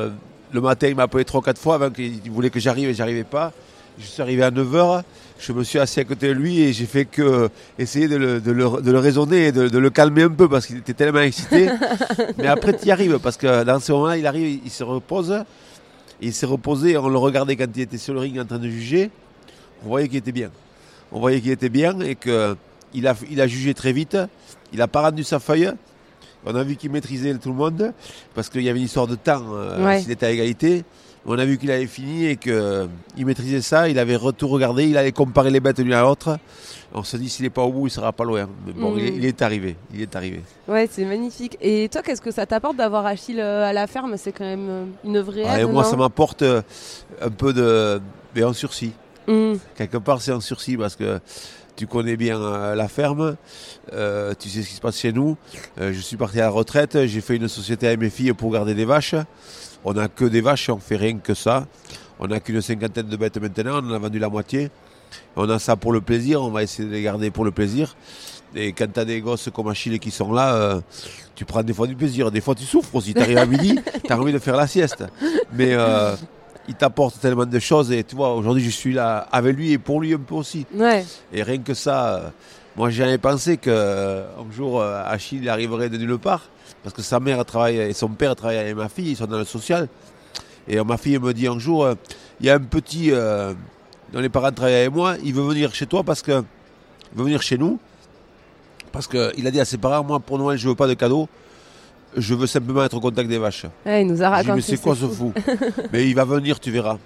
le 0.53 0.61
matin, 0.61 0.89
il 0.89 0.95
m'a 0.95 1.05
appelé 1.05 1.25
3-4 1.25 1.57
fois 1.59 1.75
avant 1.77 1.91
qu'il 1.91 2.31
voulait 2.31 2.51
que 2.51 2.61
j'arrive 2.61 2.89
et 2.89 2.95
j'arrivais 2.95 3.25
pas. 3.25 3.53
Je 3.99 4.07
suis 4.07 4.23
arrivé 4.23 4.43
à 4.43 4.51
9h 4.51 5.03
je 5.39 5.53
me 5.53 5.65
suis 5.65 5.79
assis 5.79 6.01
à 6.01 6.05
côté 6.05 6.29
de 6.29 6.33
lui 6.33 6.61
et 6.61 6.73
j'ai 6.73 6.87
fait 6.87 7.05
que 7.05 7.51
essayer 7.79 8.09
de 8.09 8.17
le, 8.17 8.41
de 8.41 8.53
le, 8.53 8.99
raisonner 8.99 9.49
et 9.49 9.53
de, 9.53 9.79
le 9.79 9.91
calmer 9.91 10.23
un 10.23 10.31
peu 10.31 10.49
parce 10.49 10.67
qu'il 10.67 10.79
était 10.79 10.95
tellement 10.95 11.21
excité. 11.21 11.69
Mais 12.39 12.47
après, 12.47 12.77
tu 12.77 12.87
y 12.87 12.91
arrives 12.91 13.19
parce 13.19 13.37
que 13.37 13.65
dans 13.65 13.81
ce 13.81 13.93
moment-là, 13.93 14.17
il 14.17 14.27
arrive, 14.27 14.61
il 14.65 14.71
se 14.71 14.85
repose. 14.85 15.45
Il 16.21 16.33
s'est 16.33 16.47
reposé, 16.47 16.97
on 16.97 17.09
le 17.09 17.19
regardait 17.19 17.57
quand 17.57 17.67
il 17.75 17.83
était 17.83 17.99
sur 17.99 18.15
le 18.15 18.21
ring 18.21 18.39
en 18.39 18.45
train 18.45 18.59
de 18.59 18.69
juger. 18.69 19.11
On 19.85 19.89
voyait 19.89 20.09
qu'il 20.09 20.19
était 20.19 20.33
bien. 20.33 20.51
on 21.13 21.19
voyait 21.19 21.41
qu'il 21.41 21.51
était 21.51 21.69
bien 21.69 21.99
et 22.01 22.15
qu'il 22.15 23.07
a, 23.07 23.15
il 23.31 23.41
a 23.41 23.47
jugé 23.47 23.75
très 23.75 23.93
vite. 23.93 24.17
Il 24.73 24.79
n'a 24.79 24.89
pas 24.89 25.03
rendu 25.03 25.25
sa 25.25 25.41
feuille. 25.41 25.71
On 26.47 26.55
a 26.55 26.63
vu 26.63 26.77
qu'il 26.77 26.91
maîtrisait 26.91 27.35
tout 27.35 27.49
le 27.49 27.55
monde 27.57 27.93
parce 28.35 28.49
qu'il 28.49 28.63
y 28.63 28.69
avait 28.69 28.79
une 28.79 28.85
histoire 28.85 29.07
de 29.07 29.17
temps 29.17 29.43
euh, 29.53 29.85
Ouais. 29.85 30.01
s'il 30.01 30.11
était 30.11 30.27
à 30.27 30.31
égalité. 30.31 30.85
On 31.27 31.39
a 31.39 31.45
vu 31.45 31.57
qu'il 31.57 31.71
avait 31.71 31.87
fini 31.87 32.27
et 32.27 32.37
qu'il 32.37 32.89
maîtrisait 33.27 33.63
ça. 33.63 33.89
Il 33.89 33.99
avait 33.99 34.19
tout 34.37 34.49
regardé. 34.49 34.85
Il 34.85 34.97
allait 34.99 35.13
comparer 35.13 35.51
les 35.51 35.61
bêtes 35.61 35.79
l'une 35.79 35.93
à 35.95 36.03
l'autre. 36.03 36.39
On 36.93 37.03
se 37.03 37.17
dit 37.17 37.29
s'il 37.29 37.45
n'est 37.45 37.51
pas 37.51 37.63
au 37.63 37.73
bout, 37.73 37.87
il 37.87 37.91
sera 37.91 38.13
pas 38.13 38.25
loin. 38.25 38.49
Mais 38.67 38.73
bon, 38.73 38.93
Mm. 38.95 38.99
il, 38.99 39.05
est, 39.05 39.17
il 39.17 39.25
est 39.25 39.43
arrivé. 39.43 39.77
Il 39.95 40.03
est 40.03 40.15
arrivé. 40.17 40.43
Ouais, 40.69 40.89
c'est 40.91 41.05
magnifique. 41.05 41.57
Et 41.61 41.89
toi, 41.91 42.03
qu'est-ce 42.03 42.21
que 42.21 42.31
ça 42.31 42.45
t'apporte 42.47 42.77
d'avoir 42.77 43.07
Achille 43.07 43.41
euh, 43.41 43.65
à 43.65 43.73
la 43.73 43.87
ferme? 43.87 44.17
C'est 44.17 44.33
quand 44.33 44.45
même 44.45 44.69
euh, 44.69 44.85
une 45.05 45.21
vraie 45.21 45.45
Ah, 45.47 45.61
aide, 45.61 45.69
moi, 45.71 45.83
ça 45.85 45.97
m'apporte 45.97 46.43
euh, 46.43 46.61
un 47.23 47.31
peu 47.31 47.53
de. 47.53 48.01
Mais 48.37 48.45
en 48.45 48.53
sursis. 48.53 48.93
Mm. 49.27 49.55
Quelque 49.77 49.97
part, 49.97 50.21
c'est 50.21 50.33
en 50.33 50.41
sursis 50.41 50.77
parce 50.77 50.95
que 50.95 51.19
tu 51.75 51.87
connais 51.89 52.17
bien 52.17 52.41
euh, 52.41 52.75
la 52.77 52.87
ferme, 52.87 53.37
euh, 53.93 54.33
tu 54.39 54.49
sais 54.49 54.63
ce 54.63 54.69
qui 54.69 54.75
se 54.75 54.81
passe 54.81 54.99
chez 54.99 55.13
nous. 55.13 55.37
Euh, 55.81 55.93
je 55.93 56.01
suis 56.01 56.17
parti 56.17 56.39
à 56.39 56.43
la 56.45 56.51
retraite, 56.51 57.07
j'ai 57.07 57.21
fait 57.21 57.35
une 57.37 57.49
société 57.49 57.87
avec 57.89 57.99
mes 57.99 58.11
filles 58.11 58.33
pour 58.35 58.53
garder 58.53 58.75
des 58.75 58.85
vaches. 58.85 59.17
On 59.85 59.93
n'a 59.93 60.09
que 60.09 60.25
des 60.25 60.41
vaches, 60.41 60.71
on 60.71 60.79
fait 60.79 60.97
rien 60.97 61.19
que 61.19 61.35
ça. 61.35 61.67
On 62.19 62.27
n'a 62.27 62.41
qu'une 62.41 62.61
cinquantaine 62.61 63.07
de 63.07 63.17
bêtes 63.17 63.37
maintenant, 63.39 63.81
on 63.83 63.91
en 63.91 63.95
a 63.95 63.99
vendu 63.99 64.19
la 64.19 64.29
moitié. 64.29 64.71
On 65.37 65.49
a 65.49 65.59
ça 65.59 65.77
pour 65.77 65.93
le 65.93 66.01
plaisir, 66.01 66.43
on 66.43 66.51
va 66.51 66.63
essayer 66.63 66.89
de 66.89 66.93
les 66.93 67.03
garder 67.03 67.31
pour 67.31 67.45
le 67.45 67.51
plaisir. 67.51 67.97
Et 68.55 68.73
quand 68.73 68.87
tu 68.93 69.01
as 69.01 69.05
des 69.05 69.21
gosses 69.21 69.49
comme 69.53 69.69
Achille 69.69 69.99
qui 69.99 70.11
sont 70.11 70.33
là, 70.33 70.55
euh, 70.55 70.81
tu 71.35 71.45
prends 71.45 71.63
des 71.63 71.73
fois 71.73 71.87
du 71.87 71.97
plaisir. 71.97 72.31
Des 72.31 72.41
fois, 72.41 72.55
tu 72.55 72.65
souffres 72.65 72.95
aussi. 72.95 73.13
Tu 73.13 73.21
arrives 73.21 73.39
à 73.39 73.47
midi, 73.47 73.79
tu 74.05 74.13
as 74.13 74.19
envie 74.19 74.33
de 74.33 74.39
faire 74.39 74.57
la 74.57 74.67
sieste. 74.67 75.05
Mais 75.53 75.71
euh, 75.73 76.15
il 76.69 76.75
t'apporte 76.75 77.21
tellement 77.21 77.47
de 77.47 77.59
choses. 77.59 77.91
Et 77.91 78.05
tu 78.05 78.15
vois, 78.15 78.35
aujourd'hui, 78.35 78.63
je 78.63 78.71
suis 78.71 78.93
là 78.93 79.27
avec 79.33 79.57
lui 79.57 79.73
et 79.73 79.79
pour 79.79 80.01
lui 80.01 80.15
un 80.15 80.19
peu 80.19 80.37
aussi. 80.37 80.67
Ouais. 80.73 81.05
Et 81.33 81.43
rien 81.43 81.59
que 81.59 81.75
ça, 81.75 82.15
euh, 82.15 82.29
moi 82.77 82.91
j'avais 82.91 83.19
pensé 83.19 83.57
qu'un 83.57 84.25
jour 84.53 84.83
Achille 84.83 85.49
arriverait 85.49 85.89
de 85.89 85.97
nulle 85.97 86.19
part, 86.19 86.43
parce 86.85 86.95
que 86.95 87.03
sa 87.03 87.19
mère 87.19 87.45
travaille 87.45 87.79
et 87.79 87.93
son 87.95 88.09
père 88.11 88.37
travaille 88.37 88.59
avec 88.59 88.77
ma 88.77 88.89
fille, 88.89 89.11
ils 89.11 89.17
sont 89.17 89.27
dans 89.27 89.39
le 89.39 89.45
social. 89.45 89.89
Et 90.69 90.79
euh, 90.79 90.85
ma 90.85 90.97
fille 90.97 91.19
me 91.19 91.33
dit 91.35 91.47
un 91.49 91.59
jour, 91.59 91.85
euh, 91.85 91.95
il 92.41 92.47
y 92.47 92.51
a 92.51 92.55
un 92.55 92.61
petit 92.61 93.11
euh, 93.11 93.53
dont 94.13 94.21
les 94.21 94.29
parents 94.29 94.53
travaillent 94.53 94.75
avec 94.83 94.93
moi, 94.93 95.17
il 95.25 95.35
veut 95.35 95.43
venir 95.43 95.75
chez 95.75 95.87
toi 95.87 96.05
parce 96.05 96.23
que 96.23 96.43
il 97.13 97.19
veut 97.19 97.25
venir 97.25 97.43
chez 97.43 97.59
nous, 97.59 97.81
parce 98.93 99.07
qu'il 99.09 99.47
a 99.47 99.51
dit 99.51 99.61
à 99.61 99.65
ses 99.65 99.79
parents, 99.79 100.05
moi 100.05 100.21
pour 100.21 100.39
Noël 100.39 100.59
je 100.59 100.69
veux 100.69 100.75
pas 100.75 100.87
de 100.87 100.95
cadeaux, 100.95 101.29
je 102.17 102.35
veux 102.35 102.47
simplement 102.47 102.85
être 102.85 102.95
au 102.97 103.01
contact 103.01 103.29
des 103.29 103.39
vaches. 103.39 103.67
Ouais, 103.85 104.03
il 104.03 104.07
nous 104.07 104.23
a 104.23 104.27
J'ai 104.27 104.43
dit, 104.45 104.49
raconté. 104.51 104.53
mais 104.55 104.61
c'est 104.63 104.81
quoi 104.81 104.95
ce 104.95 105.07
fou 105.09 105.33
Mais 105.93 106.07
il 106.09 106.15
va 106.15 106.25
venir, 106.25 106.61
tu 106.61 106.71
verras. 106.71 106.99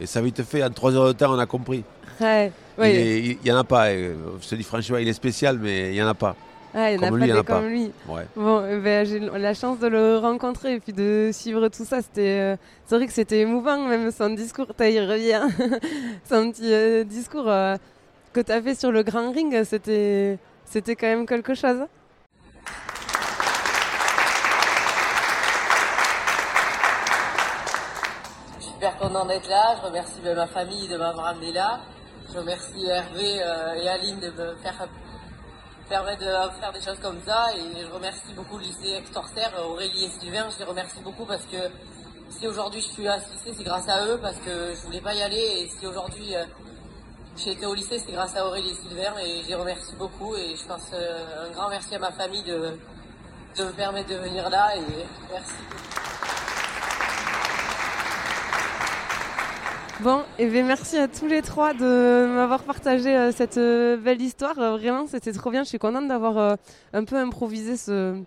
Et 0.00 0.06
ça 0.06 0.22
vite 0.22 0.42
fait, 0.44 0.64
en 0.64 0.70
trois 0.70 0.94
heures 0.94 1.08
de 1.08 1.12
temps, 1.12 1.34
on 1.34 1.38
a 1.38 1.44
compris. 1.46 1.84
Ouais. 2.20 2.50
Il 2.78 2.80
Ouais. 2.80 2.94
est- 2.94 3.20
Il 3.26 3.38
n'y 3.44 3.52
en 3.52 3.58
a 3.58 3.64
pas. 3.64 3.88
euh, 3.88 4.14
Je 4.40 4.48
te 4.48 4.54
dis 4.54 4.62
franchement, 4.62 4.96
il 4.96 5.06
est 5.08 5.12
spécial, 5.12 5.58
mais 5.60 5.88
il 5.90 5.92
n'y 5.92 6.02
en 6.02 6.08
a 6.08 6.14
pas. 6.14 6.34
Ouais, 6.74 6.94
il 6.94 7.00
n'y 7.00 7.04
en 7.04 7.08
a 7.08 7.10
pas 7.10 7.16
lui, 7.16 7.26
il 7.26 7.32
en 7.32 7.36
des 7.36 7.42
pas. 7.42 7.54
comme 7.54 7.68
lui. 7.68 7.90
Ouais. 8.08 8.26
Bon, 8.36 8.64
eh 8.64 8.78
ben, 8.78 9.04
j'ai 9.04 9.18
la 9.18 9.54
chance 9.54 9.80
de 9.80 9.88
le 9.88 10.18
rencontrer 10.18 10.74
et 10.74 10.80
puis 10.80 10.92
de 10.92 11.30
suivre 11.32 11.68
tout 11.68 11.84
ça. 11.84 12.00
C'était, 12.00 12.38
euh, 12.40 12.56
c'est 12.86 12.96
vrai 12.96 13.06
que 13.06 13.12
c'était 13.12 13.40
émouvant, 13.40 13.78
même 13.88 14.10
son 14.12 14.30
discours. 14.30 14.68
T'as 14.76 14.88
y 14.88 15.00
revient. 15.00 15.42
son 16.28 16.52
petit 16.52 16.72
euh, 16.72 17.02
discours 17.02 17.48
euh, 17.48 17.76
que 18.32 18.40
t'as 18.40 18.62
fait 18.62 18.76
sur 18.76 18.92
le 18.92 19.02
grand 19.02 19.32
ring, 19.32 19.64
c'était, 19.64 20.38
c'était 20.64 20.94
quand 20.94 21.08
même 21.08 21.26
quelque 21.26 21.54
chose. 21.54 21.86
Je 28.58 28.62
suis 28.62 28.72
super 28.74 28.96
content 28.98 29.26
d'être 29.26 29.48
là. 29.48 29.76
Je 29.80 29.86
remercie 29.86 30.20
ma 30.22 30.46
famille 30.46 30.88
de 30.88 30.96
m'avoir 30.96 31.26
amené 31.26 31.52
là. 31.52 31.80
Je 32.32 32.38
remercie 32.38 32.86
Hervé 32.86 33.42
euh, 33.42 33.74
et 33.74 33.88
Aline 33.88 34.20
de 34.20 34.30
me 34.30 34.54
faire 34.62 34.86
permettre 35.90 36.20
de 36.20 36.60
faire 36.60 36.72
des 36.72 36.80
choses 36.80 36.98
comme 37.02 37.20
ça. 37.26 37.48
Et 37.56 37.82
je 37.82 37.92
remercie 37.92 38.32
beaucoup 38.34 38.56
le 38.56 38.62
lycée 38.64 38.92
Hector-Serre, 38.98 39.52
Aurélie 39.68 40.04
et 40.04 40.08
Sylvain. 40.08 40.48
Je 40.48 40.58
les 40.60 40.64
remercie 40.64 41.00
beaucoup 41.02 41.26
parce 41.26 41.44
que 41.44 41.58
si 42.30 42.46
aujourd'hui 42.46 42.80
je 42.80 42.86
suis 42.86 43.08
à 43.08 43.20
ce 43.20 43.30
lycée, 43.32 43.52
c'est 43.58 43.64
grâce 43.64 43.88
à 43.88 44.06
eux 44.06 44.18
parce 44.22 44.36
que 44.36 44.72
je 44.72 44.86
voulais 44.86 45.00
pas 45.00 45.14
y 45.14 45.20
aller. 45.20 45.36
Et 45.36 45.68
si 45.68 45.86
aujourd'hui 45.86 46.34
euh, 46.36 46.44
j'ai 47.36 47.50
été 47.50 47.66
au 47.66 47.74
lycée, 47.74 47.98
c'est 47.98 48.12
grâce 48.12 48.36
à 48.36 48.46
Aurélie 48.46 48.70
et 48.70 48.74
Sylvain. 48.74 49.18
Et 49.18 49.42
je 49.42 49.48
les 49.48 49.56
remercie 49.56 49.96
beaucoup. 49.96 50.36
Et 50.36 50.54
je 50.56 50.66
pense 50.66 50.88
euh, 50.92 51.48
un 51.48 51.50
grand 51.50 51.68
merci 51.68 51.94
à 51.96 51.98
ma 51.98 52.12
famille 52.12 52.44
de, 52.44 52.78
de 53.58 53.64
me 53.64 53.72
permettre 53.72 54.08
de 54.10 54.16
venir 54.16 54.48
là. 54.48 54.76
Et 54.76 55.06
merci. 55.28 55.54
Bon, 60.02 60.22
et 60.38 60.46
ben 60.46 60.64
merci 60.66 60.96
à 60.96 61.08
tous 61.08 61.26
les 61.26 61.42
trois 61.42 61.74
de 61.74 62.26
m'avoir 62.34 62.62
partagé 62.62 63.14
euh, 63.14 63.32
cette 63.32 63.58
euh, 63.58 63.98
belle 63.98 64.22
histoire. 64.22 64.58
Euh, 64.58 64.78
vraiment, 64.78 65.06
c'était 65.06 65.32
trop 65.32 65.50
bien. 65.50 65.62
Je 65.62 65.68
suis 65.68 65.78
contente 65.78 66.08
d'avoir 66.08 66.56
un 66.94 67.04
peu 67.04 67.16
improvisé 67.16 67.76
ce, 67.76 68.18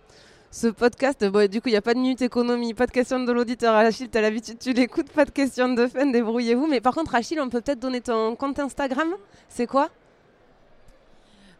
ce 0.52 0.68
podcast. 0.68 1.24
Bon, 1.26 1.50
du 1.50 1.60
coup, 1.60 1.70
il 1.70 1.72
n'y 1.72 1.76
a 1.76 1.82
pas 1.82 1.94
de 1.94 1.98
minute 1.98 2.22
économie, 2.22 2.74
pas 2.74 2.86
de 2.86 2.92
question 2.92 3.18
de 3.18 3.32
l'auditeur. 3.32 3.74
Achille, 3.74 4.08
tu 4.08 4.16
as 4.16 4.20
l'habitude, 4.20 4.56
tu 4.60 4.72
l'écoutes, 4.72 5.10
pas 5.10 5.24
de 5.24 5.32
question 5.32 5.74
de 5.74 5.88
fin, 5.88 6.06
débrouillez-vous. 6.06 6.68
Mais 6.68 6.80
par 6.80 6.94
contre, 6.94 7.12
Achille, 7.16 7.40
on 7.40 7.48
peut 7.48 7.60
peut-être 7.60 7.80
donner 7.80 8.02
ton 8.02 8.36
compte 8.36 8.60
Instagram 8.60 9.08
C'est 9.48 9.66
quoi? 9.66 9.88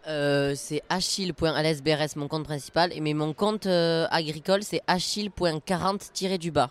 C'est 0.07 0.83
achille.alsbrs, 0.91 2.17
mon 2.17 2.29
compte 2.29 2.45
principal. 2.45 2.93
Mais 3.01 3.15
mon 3.15 3.33
compte 3.33 3.67
agricole, 3.67 4.63
c'est 4.63 4.83
achille.40-du-bas. 4.87 6.71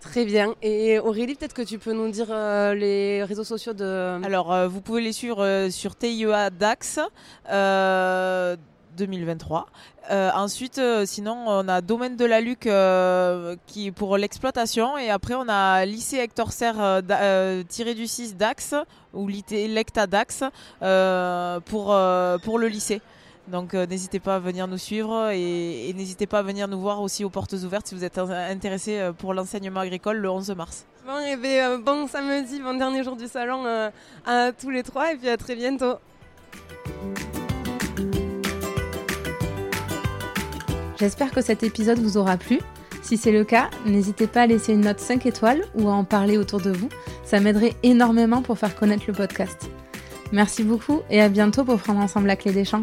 Très 0.00 0.24
bien. 0.24 0.54
Et 0.62 0.98
Aurélie, 0.98 1.34
peut-être 1.34 1.54
que 1.54 1.62
tu 1.62 1.78
peux 1.78 1.92
nous 1.92 2.10
dire 2.10 2.28
euh, 2.30 2.74
les 2.74 3.24
réseaux 3.24 3.44
sociaux 3.44 3.72
de. 3.72 4.24
Alors, 4.24 4.52
euh, 4.52 4.68
vous 4.68 4.80
pouvez 4.80 5.00
les 5.00 5.12
suivre 5.12 5.42
euh, 5.42 5.70
sur 5.70 5.96
TIEA 5.96 6.50
DAX 6.50 7.00
euh, 7.50 8.56
2023. 8.96 9.66
Euh, 10.10 10.30
ensuite, 10.34 10.80
sinon, 11.04 11.44
on 11.46 11.68
a 11.68 11.80
Domaine 11.80 12.16
de 12.16 12.24
la 12.24 12.40
Luc 12.40 12.66
euh, 12.66 13.56
qui 13.66 13.90
pour 13.90 14.16
l'exploitation. 14.16 14.96
Et 14.96 15.10
après, 15.10 15.34
on 15.34 15.48
a 15.48 15.84
Lycée 15.84 16.18
Hector 16.18 16.52
Serre 16.52 17.02
tiré 17.68 17.94
du 17.94 18.06
6 18.06 18.36
DAX 18.36 18.74
ou 19.12 19.26
Lecta 19.26 20.06
DAX 20.06 20.44
pour, 21.64 21.96
pour 22.42 22.58
le 22.58 22.68
lycée. 22.68 23.00
Donc 23.48 23.74
euh, 23.74 23.86
n'hésitez 23.86 24.18
pas 24.18 24.36
à 24.36 24.38
venir 24.40 24.66
nous 24.66 24.78
suivre 24.78 25.30
et, 25.30 25.88
et 25.88 25.92
n'hésitez 25.94 26.26
pas 26.26 26.40
à 26.40 26.42
venir 26.42 26.66
nous 26.66 26.80
voir 26.80 27.00
aussi 27.00 27.24
aux 27.24 27.30
portes 27.30 27.52
ouvertes 27.52 27.86
si 27.86 27.94
vous 27.94 28.02
êtes 28.04 28.18
in- 28.18 28.28
intéressé 28.50 28.98
euh, 28.98 29.12
pour 29.12 29.34
l'enseignement 29.34 29.80
agricole 29.80 30.16
le 30.16 30.28
11 30.28 30.50
mars. 30.56 30.84
Bon, 31.06 31.18
et 31.24 31.36
ben, 31.36 31.48
euh, 31.72 31.78
bon 31.78 32.08
samedi, 32.08 32.60
bon 32.60 32.74
dernier 32.76 33.04
jour 33.04 33.14
du 33.16 33.28
salon 33.28 33.64
euh, 33.64 33.90
à 34.26 34.50
tous 34.52 34.70
les 34.70 34.82
trois. 34.82 35.12
Et 35.12 35.16
puis 35.16 35.28
à 35.28 35.36
très 35.36 35.54
bientôt. 35.54 35.94
J'espère 40.98 41.30
que 41.30 41.42
cet 41.42 41.62
épisode 41.62 41.98
vous 41.98 42.16
aura 42.16 42.36
plu. 42.36 42.58
Si 43.02 43.16
c'est 43.16 43.30
le 43.30 43.44
cas, 43.44 43.70
n'hésitez 43.84 44.26
pas 44.26 44.42
à 44.42 44.46
laisser 44.46 44.72
une 44.72 44.80
note 44.80 44.98
5 44.98 45.26
étoiles 45.26 45.62
ou 45.74 45.88
à 45.88 45.92
en 45.92 46.02
parler 46.04 46.38
autour 46.38 46.60
de 46.60 46.70
vous. 46.72 46.88
Ça 47.24 47.38
m'aiderait 47.38 47.74
énormément 47.84 48.42
pour 48.42 48.58
faire 48.58 48.74
connaître 48.74 49.04
le 49.06 49.12
podcast. 49.12 49.68
Merci 50.32 50.64
beaucoup 50.64 51.02
et 51.10 51.20
à 51.20 51.28
bientôt 51.28 51.64
pour 51.64 51.78
prendre 51.78 52.00
ensemble 52.00 52.26
la 52.26 52.34
clé 52.34 52.50
des 52.52 52.64
champs. 52.64 52.80